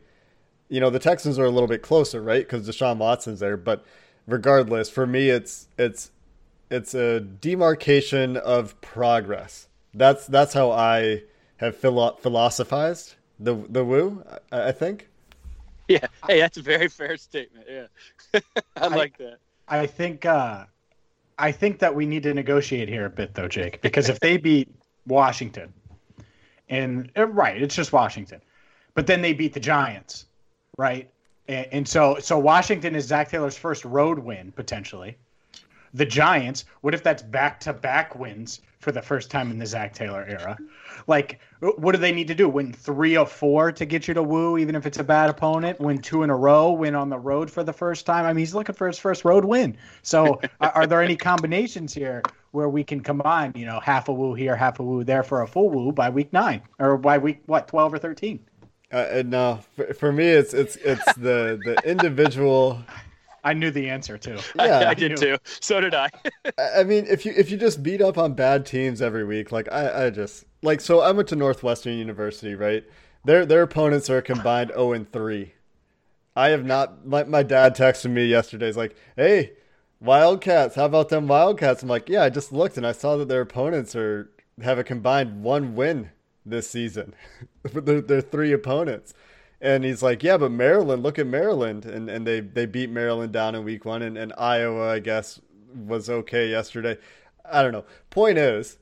you 0.69 0.81
know, 0.81 0.91
the 0.91 0.99
Texans 0.99 1.39
are 1.39 1.45
a 1.45 1.51
little 1.51 1.69
bit 1.69 1.83
closer, 1.83 2.21
right? 2.21 2.43
Because 2.43 2.69
Deshaun 2.69 2.99
Watson's 2.99 3.41
there. 3.41 3.57
But 3.57 3.85
regardless, 4.27 4.91
for 4.91 5.07
me, 5.07 5.31
it's 5.31 5.69
it's 5.79 6.11
it's 6.71 6.95
a 6.95 7.21
demarcation 7.21 8.37
of 8.37 8.79
progress. 8.81 9.69
That's 9.95 10.27
that's 10.27 10.55
how 10.55 10.73
I 10.73 11.23
have 11.57 11.77
philo- 11.77 12.17
philosophized 12.17 13.15
the 13.39 13.55
the 13.69 13.85
woo. 13.85 14.23
I, 14.53 14.69
I 14.69 14.73
think. 14.73 15.09
Yeah. 15.89 16.07
Hey, 16.27 16.41
that's 16.41 16.59
a 16.59 16.63
very 16.63 16.89
fair 16.89 17.17
statement. 17.17 17.67
Yeah. 17.71 18.41
I 18.77 18.89
like 18.89 19.19
that. 19.19 19.39
I 19.69 19.87
think 19.87 20.25
uh, 20.25 20.65
I 21.39 21.53
think 21.53 21.79
that 21.81 21.95
we 21.95 22.07
need 22.07 22.23
to 22.25 22.35
negotiate 22.35 22.89
here 22.89 23.07
a 23.07 23.11
bit, 23.11 23.35
though, 23.35 23.49
Jake, 23.49 23.81
because 23.83 24.09
if 24.09 24.21
they 24.21 24.37
beat 24.37 24.69
Washington, 25.07 25.73
and 26.69 27.11
uh, 27.17 27.27
right, 27.27 27.61
it's 27.61 27.75
just 27.75 27.93
Washington, 27.93 28.41
but 28.95 29.07
then 29.07 29.23
they 29.23 29.33
beat 29.33 29.53
the 29.53 29.61
Giants, 29.61 30.27
right, 30.79 31.11
and, 31.49 31.67
and 31.73 31.89
so 31.89 32.19
so 32.21 32.39
Washington 32.39 32.95
is 32.95 33.07
Zac 33.07 33.31
Taylor's 33.31 33.57
first 33.57 33.85
road 33.85 34.19
win 34.19 34.53
potentially. 34.53 35.17
The 35.95 36.07
Giants, 36.07 36.65
what 36.81 36.95
if 36.95 37.03
that's 37.03 37.23
back 37.23 37.61
to 37.61 37.73
back 37.73 38.17
wins 38.17 38.61
for 38.79 38.93
the 38.93 39.03
first 39.03 39.31
time 39.31 39.51
in 39.51 39.59
the 39.59 39.67
Zac 39.67 39.95
Taylor 39.95 40.25
era? 40.29 40.57
Like, 41.07 41.41
what 41.61 41.93
do 41.93 41.99
they 41.99 42.13
need 42.13 42.29
to 42.29 42.35
do? 42.35 42.49
Win 42.49 42.73
three 42.73 43.17
of 43.17 43.31
four 43.31 43.73
to 43.73 43.85
get 43.85 44.09
you 44.09 44.15
to 44.15 44.23
woo, 44.23 44.59
even 44.59 44.75
if 44.75 44.87
it's 44.87 44.99
a 44.99 45.05
bad 45.05 45.31
opponent? 45.31 45.81
Win 45.81 45.99
two 45.99 46.23
in 46.23 46.31
a 46.31 46.37
row? 46.37 46.73
Win 46.73 46.95
on 46.95 47.09
the 47.09 47.19
road 47.19 47.51
for 47.51 47.65
the 47.65 47.73
first 47.73 48.07
time? 48.07 48.25
I 48.25 48.33
mean, 48.33 48.41
he's 48.41 48.55
looking 48.55 48.75
for 48.75 48.87
his 48.87 48.99
first 48.99 49.25
road 49.25 49.45
win. 49.45 49.77
So, 50.03 50.41
are, 50.61 50.87
there 50.87 51.03
any 51.03 51.17
combinations 51.17 51.95
here 51.95 52.23
where 52.51 52.69
we 52.69 52.85
can 52.85 53.01
combine, 53.01 53.53
you 53.55 53.67
know, 53.67 53.81
half 53.81 54.09
a 54.09 54.13
woo 54.13 54.35
here, 54.35 54.57
half 54.57 54.81
a 54.81 54.83
woo 54.83 55.05
there 55.05 55.23
for 55.23 55.43
a 55.43 55.47
full 55.47 55.71
woo 55.71 55.93
by 55.93 56.11
week 56.11 56.33
nine 56.33 56.63
or 56.79 56.97
by 56.97 57.19
week, 57.19 57.43
what, 57.47 57.69
12 57.69 57.95
or 57.95 57.99
13? 57.99 58.41
Uh, 58.93 58.99
and 59.11 59.31
no, 59.31 59.59
for, 59.75 59.93
for 59.95 60.13
me, 60.13 60.27
it's 60.27 60.55
it's 60.55 60.77
it's 60.77 61.05
the 61.15 61.61
the 61.65 61.77
individual. 61.85 62.81
I 63.47 63.53
knew 63.53 63.71
the 63.71 63.89
answer 63.89 64.19
too. 64.19 64.39
Yeah. 64.57 64.79
I, 64.79 64.91
I 64.91 64.95
did 64.95 65.17
too. 65.17 65.39
So 65.45 65.81
did 65.81 65.95
I. 65.95 66.11
I 66.59 66.81
I 66.81 66.85
mean, 66.85 67.07
if 67.09 67.25
you 67.25 67.33
if 67.37 67.51
you 67.51 67.57
just 67.57 67.83
beat 67.83 68.03
up 68.03 68.19
on 68.19 68.35
bad 68.35 68.67
teams 68.67 69.01
every 69.01 69.25
week, 69.25 69.53
like 69.53 69.71
I, 69.71 70.07
I 70.07 70.11
just 70.11 70.45
like 70.63 70.81
so 70.81 71.01
I 71.01 71.13
went 71.13 71.29
to 71.29 71.37
Northwestern 71.37 71.97
University, 71.97 72.57
right? 72.57 72.85
Their 73.25 73.47
their 73.47 73.63
opponents 73.63 74.11
are 74.11 74.21
combined 74.21 74.71
zero 74.71 74.93
and 74.93 75.11
three. 75.11 75.55
I 76.35 76.49
have 76.49 76.65
not. 76.65 77.07
My 77.07 77.23
my 77.25 77.45
dad 77.45 77.77
texted 77.77 78.11
me 78.11 78.27
yesterday. 78.27 78.67
He's 78.67 78.77
like, 78.77 78.97
"Hey, 79.15 79.53
Wildcats, 80.01 80.75
how 80.75 80.87
about 80.87 81.09
them 81.11 81.29
Wildcats?" 81.29 81.85
I'm 81.85 81.89
like, 81.89 82.09
"Yeah, 82.09 82.25
I 82.25 82.31
just 82.31 82.53
looked 82.53 82.77
and 82.77 82.87
I 82.87 82.93
saw 82.93 83.17
that 83.17 83.29
their 83.29 83.43
opponents 83.43 83.95
are 83.95 84.29
have 84.63 84.79
a 84.79 84.85
combined 84.85 85.45
one 85.45 85.77
win 85.77 86.11
this 86.45 86.69
season. 86.69 87.15
they're, 87.63 88.01
they're 88.01 88.21
three 88.21 88.53
opponents." 88.53 89.15
And 89.61 89.85
he's 89.85 90.03
like, 90.03 90.23
yeah, 90.23 90.37
but 90.37 90.51
Maryland, 90.51 91.03
look 91.03 91.19
at 91.19 91.27
Maryland. 91.27 91.87
And, 91.87 92.11
and 92.11 92.27
they, 92.27 92.41
they 92.41 92.67
beat 92.67 92.91
Maryland 92.91 93.33
down 93.33 93.55
in 93.55 93.65
week 93.65 93.85
one. 93.85 94.03
And, 94.03 94.19
and 94.19 94.33
Iowa, 94.37 94.91
I 94.91 94.99
guess, 94.99 95.41
was 95.75 96.11
okay 96.11 96.51
yesterday. 96.51 96.99
I 97.45 97.63
don't 97.63 97.73
know. 97.73 97.85
Point 98.11 98.39
is, 98.39 98.79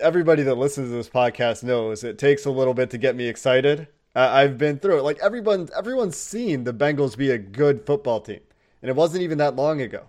everybody 0.00 0.42
that 0.42 0.56
listens 0.56 0.90
to 0.90 0.94
this 0.94 1.08
podcast 1.08 1.62
knows 1.62 2.04
it 2.04 2.18
takes 2.18 2.44
a 2.44 2.50
little 2.50 2.74
bit 2.74 2.90
to 2.90 2.98
get 2.98 3.16
me 3.16 3.26
excited. 3.26 3.88
I've 4.14 4.58
been 4.58 4.78
through 4.78 4.98
it. 4.98 5.02
Like 5.02 5.18
everyone, 5.20 5.68
everyone's 5.76 6.16
seen 6.16 6.64
the 6.64 6.74
Bengals 6.74 7.16
be 7.16 7.30
a 7.30 7.38
good 7.38 7.86
football 7.86 8.20
team. 8.20 8.40
And 8.82 8.90
it 8.90 8.96
wasn't 8.96 9.22
even 9.22 9.38
that 9.38 9.56
long 9.56 9.80
ago. 9.80 10.04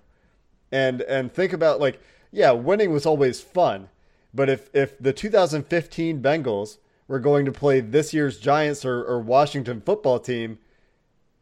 And, 0.71 1.01
and 1.01 1.31
think 1.31 1.53
about 1.53 1.79
like, 1.79 2.01
yeah, 2.31 2.51
winning 2.51 2.91
was 2.91 3.05
always 3.05 3.41
fun. 3.41 3.89
But 4.33 4.49
if, 4.49 4.69
if 4.73 4.97
the 4.99 5.13
2015 5.13 6.21
Bengals 6.21 6.77
were 7.09 7.19
going 7.19 7.43
to 7.43 7.51
play 7.51 7.81
this 7.81 8.13
year's 8.13 8.39
Giants 8.39 8.85
or, 8.85 9.03
or 9.03 9.19
Washington 9.19 9.81
football 9.81 10.19
team, 10.19 10.59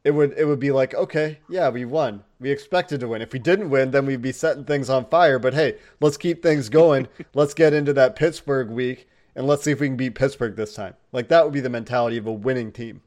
it 0.04 0.12
would 0.12 0.34
it 0.38 0.46
would 0.46 0.60
be 0.60 0.72
like, 0.72 0.96
okay, 0.96 1.40
yeah, 1.50 1.70
we 1.70 1.86
won. 1.86 2.24
We 2.40 2.50
expected 2.50 3.02
to 3.02 3.08
win. 3.10 3.22
If 3.22 3.34
we 3.34 3.40
didn't 3.40 3.70
win, 3.70 3.92
then 3.92 4.06
we'd 4.06 4.22
be 4.22 4.32
setting 4.32 4.64
things 4.64 4.90
on 4.90 5.06
fire. 5.10 5.38
But 5.38 5.54
hey, 5.54 5.78
let's 6.00 6.18
keep 6.18 6.42
things 6.42 6.70
going. 6.70 7.08
let's 7.36 7.54
get 7.54 7.74
into 7.74 7.94
that 7.94 8.16
Pittsburgh 8.16 8.70
week 8.70 9.08
and 9.36 9.46
let's 9.46 9.64
see 9.64 9.72
if 9.72 9.82
we 9.82 9.88
can 9.88 9.98
beat 9.98 10.16
Pittsburgh 10.16 10.56
this 10.56 10.74
time. 10.74 10.96
Like 11.12 11.28
that 11.28 11.44
would 11.44 11.54
be 11.54 11.60
the 11.60 11.70
mentality 11.70 12.18
of 12.18 12.26
a 12.26 12.32
winning 12.32 12.72
team. 12.72 13.02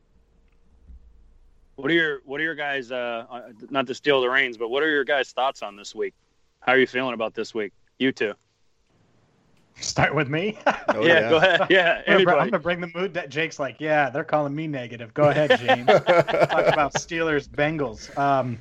What 1.76 1.90
are 1.90 1.94
your 1.94 2.20
What 2.26 2.40
are 2.40 2.44
your 2.44 2.54
guys? 2.54 2.92
Uh, 2.92 3.24
uh, 3.30 3.40
not 3.70 3.86
to 3.86 3.94
steal 3.94 4.20
the 4.20 4.28
reins, 4.28 4.58
but 4.58 4.68
what 4.68 4.82
are 4.82 4.90
your 4.90 5.04
guys' 5.04 5.32
thoughts 5.32 5.62
on 5.62 5.76
this 5.76 5.94
week? 5.94 6.12
How 6.60 6.72
are 6.72 6.78
you 6.78 6.86
feeling 6.86 7.14
about 7.14 7.32
this 7.32 7.54
week? 7.54 7.72
You 7.98 8.12
two. 8.12 8.34
Start 9.80 10.14
with 10.14 10.28
me. 10.28 10.58
Oh, 10.92 11.04
yeah, 11.06 11.28
go 11.30 11.36
ahead. 11.36 11.66
Yeah, 11.70 12.02
I'm 12.08 12.24
gonna, 12.24 12.36
I'm 12.38 12.50
gonna 12.50 12.58
bring 12.58 12.80
the 12.80 12.90
mood. 12.94 13.14
That 13.14 13.30
Jake's 13.30 13.58
like, 13.58 13.76
yeah, 13.80 14.10
they're 14.10 14.24
calling 14.24 14.54
me 14.54 14.66
negative. 14.66 15.14
Go 15.14 15.24
ahead, 15.30 15.58
James. 15.58 15.86
Talk 16.06 16.66
about 16.66 16.94
Steelers 16.94 17.48
Bengals. 17.48 18.16
Um, 18.18 18.58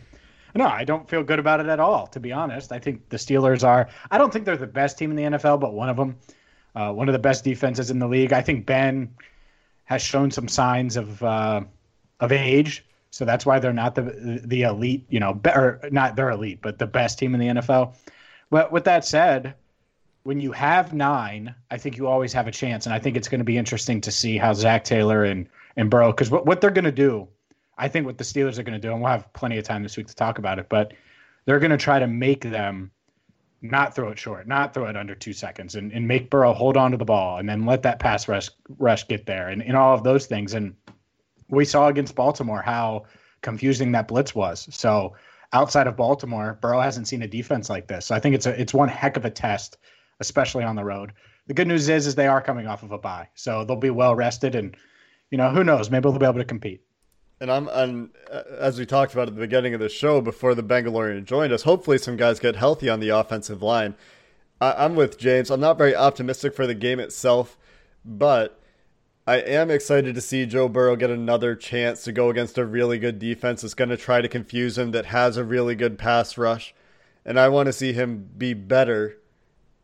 no, 0.55 0.65
I 0.67 0.83
don't 0.83 1.09
feel 1.09 1.23
good 1.23 1.39
about 1.39 1.59
it 1.59 1.67
at 1.67 1.79
all. 1.79 2.07
To 2.07 2.19
be 2.19 2.31
honest, 2.31 2.71
I 2.71 2.79
think 2.79 3.09
the 3.09 3.17
Steelers 3.17 3.63
are. 3.67 3.89
I 4.11 4.17
don't 4.17 4.31
think 4.31 4.45
they're 4.45 4.57
the 4.57 4.67
best 4.67 4.97
team 4.97 5.09
in 5.11 5.15
the 5.17 5.37
NFL, 5.37 5.59
but 5.59 5.73
one 5.73 5.89
of 5.89 5.97
them. 5.97 6.17
uh, 6.75 6.93
one 6.93 7.09
of 7.09 7.13
the 7.13 7.19
best 7.19 7.43
defenses 7.43 7.89
in 7.91 7.99
the 7.99 8.07
league. 8.07 8.31
I 8.33 8.41
think 8.41 8.65
Ben 8.65 9.13
has 9.85 10.01
shown 10.01 10.31
some 10.31 10.47
signs 10.47 10.97
of 10.97 11.21
uh, 11.23 11.61
of 12.19 12.31
age, 12.31 12.85
so 13.11 13.25
that's 13.25 13.45
why 13.45 13.59
they're 13.59 13.73
not 13.73 13.95
the 13.95 14.39
the 14.45 14.61
elite. 14.63 15.05
You 15.09 15.19
know, 15.19 15.33
be, 15.33 15.49
or 15.49 15.79
not 15.91 16.15
they're 16.15 16.29
elite, 16.29 16.59
but 16.61 16.77
the 16.79 16.87
best 16.87 17.17
team 17.19 17.33
in 17.33 17.39
the 17.39 17.61
NFL. 17.61 17.95
But 18.51 18.71
with 18.71 18.83
that 18.85 19.03
said, 19.05 19.55
when 20.29 20.39
you 20.39 20.51
have 20.51 20.93
nine, 20.93 21.55
I 21.71 21.79
think 21.79 21.97
you 21.97 22.05
always 22.05 22.33
have 22.33 22.45
a 22.45 22.51
chance, 22.51 22.85
and 22.85 22.93
I 22.93 22.99
think 22.99 23.17
it's 23.17 23.27
going 23.27 23.39
to 23.39 23.45
be 23.45 23.57
interesting 23.57 23.99
to 24.01 24.11
see 24.11 24.37
how 24.37 24.53
Zac 24.53 24.83
Taylor 24.83 25.23
and 25.23 25.49
and 25.75 25.89
Burrow, 25.89 26.11
because 26.11 26.29
what 26.29 26.45
what 26.45 26.61
they're 26.61 26.69
going 26.69 26.85
to 26.85 26.91
do, 26.91 27.27
I 27.79 27.87
think 27.87 28.05
what 28.05 28.19
the 28.19 28.23
Steelers 28.23 28.59
are 28.59 28.63
going 28.63 28.79
to 28.79 28.87
do, 28.87 28.91
and 28.91 29.01
we'll 29.01 29.09
have 29.09 29.33
plenty 29.33 29.57
of 29.57 29.63
time 29.63 29.81
this 29.81 29.97
week 29.97 30.05
to 30.05 30.13
talk 30.13 30.37
about 30.37 30.59
it, 30.59 30.69
but 30.69 30.93
they're 31.45 31.57
going 31.57 31.71
to 31.71 31.77
try 31.77 31.97
to 31.97 32.05
make 32.05 32.43
them 32.43 32.91
not 33.63 33.95
throw 33.95 34.09
it 34.09 34.19
short, 34.19 34.47
not 34.47 34.75
throw 34.75 34.85
it 34.85 34.95
under 34.95 35.15
two 35.15 35.33
seconds, 35.33 35.73
and, 35.73 35.91
and 35.93 36.07
make 36.07 36.29
Burrow 36.29 36.53
hold 36.53 36.77
on 36.77 36.91
to 36.91 36.97
the 36.97 37.05
ball, 37.05 37.39
and 37.39 37.49
then 37.49 37.65
let 37.65 37.81
that 37.81 37.97
pass 37.97 38.27
rush 38.27 38.51
rush 38.77 39.07
get 39.07 39.25
there, 39.25 39.49
and, 39.49 39.63
and 39.63 39.75
all 39.75 39.95
of 39.95 40.03
those 40.03 40.27
things. 40.27 40.53
And 40.53 40.75
we 41.49 41.65
saw 41.65 41.87
against 41.87 42.13
Baltimore 42.13 42.61
how 42.61 43.05
confusing 43.41 43.93
that 43.93 44.07
blitz 44.07 44.35
was. 44.35 44.67
So 44.69 45.15
outside 45.53 45.87
of 45.87 45.97
Baltimore, 45.97 46.59
Burrow 46.61 46.81
hasn't 46.81 47.07
seen 47.07 47.23
a 47.23 47.27
defense 47.27 47.67
like 47.67 47.87
this. 47.87 48.05
So 48.05 48.13
I 48.13 48.19
think 48.19 48.35
it's 48.35 48.45
a 48.45 48.61
it's 48.61 48.75
one 48.75 48.89
heck 48.89 49.17
of 49.17 49.25
a 49.25 49.31
test, 49.31 49.79
especially 50.19 50.63
on 50.63 50.75
the 50.75 50.83
road. 50.83 51.13
The 51.47 51.53
good 51.53 51.67
news 51.67 51.89
is 51.89 52.07
is 52.07 52.15
they 52.15 52.27
are 52.27 52.41
coming 52.41 52.67
off 52.67 52.83
of 52.83 52.91
a 52.91 52.97
bye, 52.97 53.29
so 53.35 53.63
they'll 53.63 53.75
be 53.75 53.89
well 53.89 54.15
rested, 54.15 54.55
and 54.55 54.75
you 55.31 55.37
know 55.37 55.49
who 55.49 55.63
knows, 55.63 55.89
maybe 55.89 56.03
they'll 56.03 56.19
be 56.19 56.25
able 56.25 56.35
to 56.35 56.45
compete. 56.45 56.81
And 57.41 57.49
I'm, 57.49 58.11
uh, 58.29 58.41
as 58.59 58.77
we 58.77 58.85
talked 58.85 59.13
about 59.13 59.29
at 59.29 59.35
the 59.35 59.39
beginning 59.39 59.73
of 59.73 59.79
the 59.79 59.87
show 59.87 60.19
before 60.19 60.55
the 60.55 60.63
Bengalorian 60.63 61.23
joined 61.23 61.53
us, 61.53 61.63
hopefully 61.63 61.97
some 61.97 62.17
guys 62.17 62.39
get 62.39 62.57
healthy 62.57 62.89
on 62.89 62.99
the 62.99 63.09
offensive 63.09 63.63
line. 63.63 63.95
I, 64.59 64.85
I'm 64.85 64.95
with 64.95 65.17
James. 65.17 65.49
I'm 65.49 65.61
not 65.61 65.77
very 65.77 65.95
optimistic 65.95 66.53
for 66.53 66.67
the 66.67 66.73
game 66.73 66.99
itself, 66.99 67.57
but 68.03 68.59
I 69.25 69.37
am 69.37 69.71
excited 69.71 70.15
to 70.15 70.21
see 70.21 70.45
Joe 70.45 70.67
Burrow 70.67 70.97
get 70.97 71.11
another 71.11 71.55
chance 71.55 72.03
to 72.03 72.11
go 72.11 72.29
against 72.29 72.57
a 72.57 72.65
really 72.65 72.99
good 72.99 73.19
defense 73.19 73.61
that's 73.61 73.73
going 73.73 73.89
to 73.89 73.97
try 73.97 74.19
to 74.21 74.27
confuse 74.27 74.77
him, 74.77 74.91
that 74.91 75.05
has 75.05 75.37
a 75.37 75.43
really 75.45 75.75
good 75.75 75.97
pass 75.97 76.37
rush. 76.37 76.73
And 77.23 77.39
I 77.39 77.47
want 77.47 77.67
to 77.67 77.73
see 77.73 77.93
him 77.93 78.27
be 78.37 78.53
better 78.53 79.17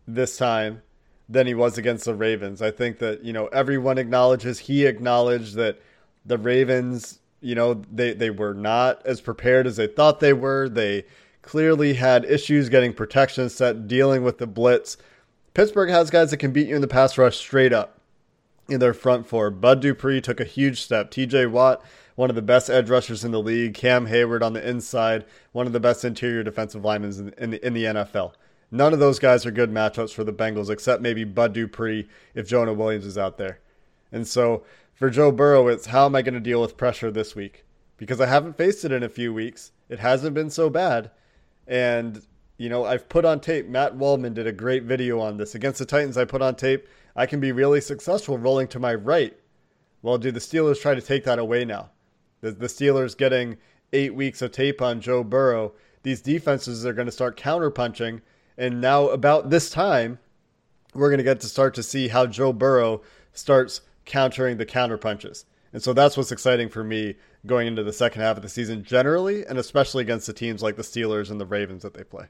this 0.08 0.38
time 0.38 0.82
than 1.28 1.48
he 1.48 1.54
was 1.54 1.78
against 1.78 2.06
the 2.06 2.14
Ravens. 2.14 2.62
I 2.62 2.72
think 2.72 3.00
that, 3.00 3.24
you 3.24 3.34
know, 3.34 3.48
everyone 3.48 3.98
acknowledges, 3.98 4.60
he 4.60 4.86
acknowledged 4.86 5.56
that 5.56 5.82
the 6.26 6.38
Ravens 6.38 7.20
you 7.46 7.54
know, 7.54 7.84
they, 7.92 8.14
they 8.14 8.32
were 8.32 8.56
not 8.56 9.06
as 9.06 9.22
prepared 9.22 9.68
as 9.68 9.76
they 9.76 9.86
thought 9.86 10.20
they 10.20 10.34
were. 10.34 10.68
They 10.68 11.06
clearly 11.44 11.94
had 11.94 12.26
issues 12.26 12.70
getting 12.70 12.92
protection 12.92 13.50
set, 13.50 13.88
dealing 13.88 14.24
with 14.24 14.40
the 14.40 14.48
blitz. 14.48 14.98
Pittsburgh 15.54 15.92
has 15.92 16.10
guys 16.10 16.32
that 16.32 16.38
can 16.38 16.52
beat 16.52 16.68
you 16.68 16.76
in 16.76 16.82
the 16.82 16.88
pass 16.88 17.20
rush 17.20 17.38
straight 17.38 17.72
up 17.72 18.00
in 18.68 18.80
their 18.80 18.96
front 18.96 19.28
four. 19.28 19.52
Bud 19.52 19.80
Dupree 19.80 20.22
took 20.22 20.40
a 20.40 20.44
huge 20.44 20.82
step. 20.82 21.12
TJ 21.12 21.52
Watt, 21.52 21.84
one 22.16 22.32
of 22.32 22.36
the 22.36 22.42
best 22.42 22.68
edge 22.68 22.90
rushers 22.90 23.24
in 23.24 23.32
the 23.32 23.40
league. 23.40 23.76
Cam 23.76 24.08
Heyward 24.08 24.42
on 24.42 24.54
the 24.54 24.68
inside, 24.68 25.24
one 25.52 25.68
of 25.68 25.74
the 25.74 25.80
best 25.80 26.04
interior 26.04 26.42
defensive 26.42 26.84
linemen 26.84 27.32
in, 27.38 27.52
the, 27.52 27.66
in 27.66 27.74
the 27.76 27.84
NFL. 27.84 28.34
None 28.72 28.94
of 28.94 29.00
those 29.00 29.20
guys 29.20 29.46
are 29.46 29.52
good 29.52 29.72
matchups 29.72 30.14
for 30.14 30.24
the 30.24 30.34
Bengals, 30.34 30.70
except 30.70 31.02
maybe 31.02 31.24
Bud 31.24 31.54
Dupree 31.54 32.08
if 32.34 32.48
Jonah 32.48 32.74
Williams 32.74 33.06
is 33.06 33.18
out 33.18 33.38
there. 33.38 33.60
And 34.12 34.28
so 34.28 34.64
for 34.94 35.10
Joe 35.10 35.32
Burrow, 35.32 35.68
it's 35.68 35.88
how 35.88 36.06
am 36.06 36.16
I 36.16 36.22
going 36.22 36.34
to 36.34 36.40
deal 36.40 36.62
with 36.62 36.78
pressure 36.78 37.12
this 37.12 37.36
week? 37.36 37.66
Because 37.98 38.20
I 38.20 38.26
haven't 38.26 38.58
faced 38.58 38.84
it 38.86 38.92
in 38.92 39.04
a 39.04 39.10
few 39.10 39.34
weeks. 39.34 39.72
It 39.90 40.00
hasn't 40.00 40.34
been 40.34 40.50
so 40.50 40.70
bad. 40.70 41.12
And, 41.68 42.26
you 42.58 42.70
know, 42.70 42.86
I've 42.86 43.08
put 43.08 43.26
on 43.26 43.40
tape. 43.40 43.68
Matt 43.68 43.96
Waldman 43.96 44.34
did 44.34 44.48
a 44.48 44.52
great 44.52 44.84
video 44.84 45.20
on 45.20 45.38
this. 45.38 45.56
Against 45.56 45.80
the 45.80 45.86
Titans, 45.86 46.18
I 46.18 46.26
put 46.26 46.42
on 46.42 46.56
tape. 46.56 46.88
I 47.16 47.26
can 47.26 47.40
be 47.40 47.52
really 47.52 47.82
successful 47.82 48.38
rolling 48.38 48.68
to 48.70 48.80
my 48.80 48.94
right. 48.94 49.38
Well, 50.02 50.18
do 50.18 50.32
the 50.32 50.40
Steelers 50.40 50.82
try 50.82 50.96
to 50.96 51.02
take 51.02 51.24
that 51.24 51.40
away 51.40 51.66
now? 51.66 51.92
The, 52.42 52.52
the 52.52 52.68
Steelers 52.68 53.18
getting 53.18 53.58
eight 53.94 54.14
weeks 54.14 54.42
of 54.42 54.52
tape 54.52 54.82
on 54.82 55.02
Joe 55.02 55.24
Burrow. 55.24 55.74
These 56.04 56.22
defenses 56.22 56.86
are 56.86 56.94
going 56.94 57.08
to 57.08 57.12
start 57.12 57.38
counterpunching. 57.38 58.22
And 58.58 58.80
now, 58.82 59.08
about 59.10 59.50
this 59.50 59.70
time, 59.70 60.20
we're 60.94 61.10
going 61.10 61.18
to 61.18 61.24
get 61.24 61.42
to 61.42 61.48
start 61.48 61.74
to 61.76 61.84
see 61.84 62.08
how 62.08 62.26
Joe 62.26 62.54
Burrow 62.54 63.02
starts 63.34 63.82
countering 64.06 64.58
the 64.58 64.66
counter 64.66 64.98
punches. 64.98 65.46
And 65.74 65.84
so 65.84 65.92
that's 65.92 66.16
what's 66.16 66.32
exciting 66.32 66.70
for 66.70 66.84
me 66.84 67.16
going 67.46 67.68
into 67.68 67.84
the 67.84 67.92
second 67.92 68.22
half 68.22 68.38
of 68.38 68.44
the 68.44 68.50
season 68.50 68.84
generally, 68.84 69.46
and 69.46 69.60
especially 69.60 70.04
against 70.04 70.26
the 70.26 70.34
teams 70.34 70.64
like 70.64 70.78
the 70.78 70.84
Steelers 70.84 71.32
and 71.32 71.40
the 71.40 71.46
Ravens 71.46 71.84
that 71.84 71.94
they 71.94 72.04
play. 72.04 72.28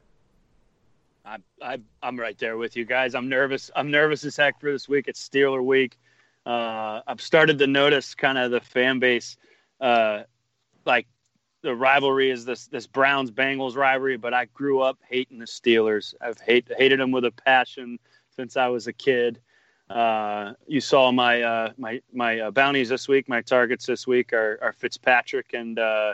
I, 1.24 1.38
I, 1.62 1.80
I'm 2.02 2.20
right 2.20 2.38
there 2.38 2.58
with 2.58 2.76
you 2.76 2.86
guys. 2.86 3.14
I'm 3.16 3.30
nervous. 3.30 3.70
I'm 3.76 3.92
nervous 3.92 4.24
as 4.24 4.36
heck 4.36 4.60
for 4.60 4.72
this 4.72 4.90
week. 4.90 5.08
It's 5.08 5.28
Steeler 5.28 5.64
week. 5.64 5.98
Uh, 6.46 7.02
I've 7.08 7.22
started 7.22 7.58
to 7.60 7.68
notice 7.68 8.14
kind 8.14 8.38
of 8.38 8.52
the 8.52 8.62
fan 8.62 9.00
base, 9.00 9.38
uh, 9.82 10.24
like 10.86 11.08
the 11.66 11.76
rivalry 11.76 12.30
is 12.30 12.46
this 12.46 12.68
this 12.68 12.88
Browns 12.88 13.32
Bengals 13.32 13.76
rivalry. 13.76 14.18
But 14.18 14.34
I 14.34 14.46
grew 14.46 14.82
up 14.82 15.00
hating 15.10 15.40
the 15.40 15.46
Steelers. 15.46 16.14
I've 16.22 16.40
hate, 16.40 16.72
hated 16.78 17.00
them 17.00 17.12
with 17.12 17.26
a 17.26 17.32
passion 17.32 18.00
since 18.36 18.56
I 18.56 18.68
was 18.68 18.88
a 18.88 18.94
kid. 18.94 19.40
Uh, 19.90 20.54
you 20.68 20.80
saw 20.80 21.12
my 21.12 21.42
uh, 21.42 21.74
my 21.78 22.02
my 22.14 22.40
uh, 22.40 22.52
bounties 22.52 22.90
this 22.90 23.08
week. 23.08 23.28
My 23.28 23.42
targets 23.42 23.86
this 23.86 24.08
week 24.08 24.32
are, 24.32 24.60
are 24.62 24.74
Fitzpatrick 24.74 25.54
and 25.54 25.78
uh, 25.78 26.14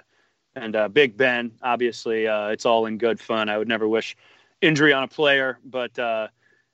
and 0.56 0.76
uh, 0.76 0.88
Big 0.88 1.16
Ben. 1.18 1.52
Obviously, 1.62 2.28
uh, 2.28 2.48
it's 2.48 2.66
all 2.66 2.86
in 2.86 2.98
good 2.98 3.20
fun. 3.20 3.50
I 3.50 3.58
would 3.58 3.68
never 3.68 3.88
wish 3.88 4.16
injury 4.62 4.94
on 4.94 5.04
a 5.04 5.08
player, 5.08 5.60
but 5.66 5.98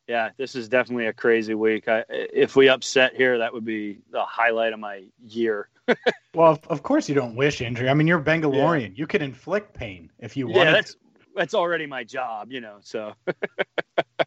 yeah, 0.07 0.29
this 0.37 0.55
is 0.55 0.69
definitely 0.69 1.07
a 1.07 1.13
crazy 1.13 1.53
week. 1.53 1.87
I, 1.87 2.03
if 2.09 2.55
we 2.55 2.69
upset 2.69 3.15
here, 3.15 3.37
that 3.37 3.53
would 3.53 3.65
be 3.65 3.99
the 4.11 4.23
highlight 4.23 4.73
of 4.73 4.79
my 4.79 5.03
year. 5.25 5.69
well, 6.33 6.59
of 6.69 6.83
course 6.83 7.07
you 7.07 7.15
don't 7.15 7.35
wish 7.35 7.61
injury. 7.61 7.89
I 7.89 7.93
mean, 7.93 8.07
you're 8.07 8.21
Bengalorian. 8.21 8.89
Yeah. 8.89 8.95
You 8.95 9.07
could 9.07 9.21
inflict 9.21 9.73
pain 9.73 10.09
if 10.19 10.35
you 10.35 10.47
want. 10.47 10.57
Yeah, 10.57 10.71
that's 10.71 10.93
to. 10.93 10.99
that's 11.35 11.53
already 11.53 11.85
my 11.85 12.03
job, 12.03 12.51
you 12.51 12.61
know. 12.61 12.77
So. 12.81 13.13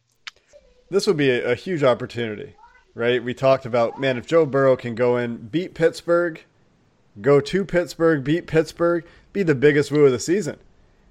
this 0.90 1.07
would 1.07 1.16
be 1.16 1.31
a, 1.31 1.53
a, 1.53 1.55
huge 1.55 1.83
opportunity 1.83 2.55
right? 2.95 3.23
We 3.23 3.35
talked 3.35 3.66
about, 3.66 4.01
man, 4.01 4.16
if 4.16 4.27
Joe 4.27 4.47
Burrow 4.47 4.77
can 4.77 4.95
go 4.95 5.16
in, 5.16 5.37
beat 5.49 5.75
Pittsburgh, 5.75 6.43
go 7.21 7.40
to 7.40 7.64
Pittsburgh, 7.64 8.25
beat 8.25 8.47
Pittsburgh, 8.47 9.05
be 9.33 9.43
the 9.43 9.55
biggest 9.55 9.90
woo 9.90 10.05
of 10.05 10.12
the 10.12 10.19
season. 10.19 10.59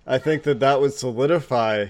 I 0.05 0.17
think 0.17 0.43
that 0.43 0.59
that 0.59 0.81
would 0.81 0.93
solidify 0.93 1.87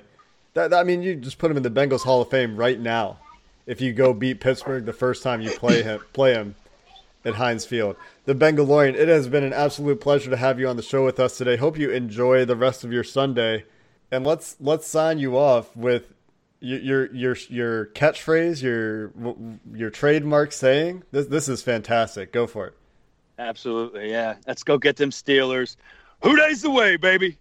that. 0.67 0.73
I 0.73 0.83
mean, 0.83 1.01
you 1.01 1.15
just 1.15 1.37
put 1.37 1.49
him 1.49 1.57
in 1.57 1.63
the 1.63 1.71
Bengals 1.71 2.03
Hall 2.03 2.21
of 2.21 2.29
Fame 2.29 2.55
right 2.55 2.79
now. 2.79 3.19
If 3.65 3.81
you 3.81 3.93
go 3.93 4.13
beat 4.13 4.39
Pittsburgh 4.39 4.85
the 4.85 4.93
first 4.93 5.21
time 5.23 5.41
you 5.41 5.51
play 5.51 5.83
him, 5.83 6.01
play 6.13 6.33
him 6.33 6.55
at 7.23 7.35
Heinz 7.35 7.65
Field. 7.65 7.95
The 8.25 8.33
Bengalorian, 8.33 8.95
it 8.95 9.07
has 9.07 9.27
been 9.27 9.43
an 9.43 9.53
absolute 9.53 10.01
pleasure 10.01 10.29
to 10.29 10.37
have 10.37 10.59
you 10.59 10.67
on 10.67 10.75
the 10.75 10.81
show 10.81 11.05
with 11.05 11.19
us 11.19 11.37
today. 11.37 11.57
Hope 11.57 11.77
you 11.77 11.91
enjoy 11.91 12.45
the 12.45 12.55
rest 12.55 12.83
of 12.83 12.91
your 12.91 13.03
Sunday, 13.03 13.65
and 14.11 14.25
let's 14.25 14.55
let's 14.59 14.87
sign 14.87 15.19
you 15.19 15.37
off 15.37 15.75
with 15.75 16.13
your 16.61 17.13
your 17.13 17.35
your 17.49 17.85
catchphrase, 17.87 18.61
your 18.61 19.11
your 19.73 19.89
trademark 19.89 20.51
saying. 20.51 21.03
This 21.11 21.27
this 21.27 21.47
is 21.47 21.61
fantastic. 21.61 22.31
Go 22.31 22.47
for 22.47 22.67
it. 22.67 22.73
Absolutely, 23.37 24.09
yeah. 24.09 24.35
Let's 24.47 24.63
go 24.63 24.77
get 24.77 24.97
them 24.97 25.11
Steelers. 25.11 25.75
Who 26.21 26.35
days 26.35 26.67
way, 26.67 26.97
baby? 26.97 27.37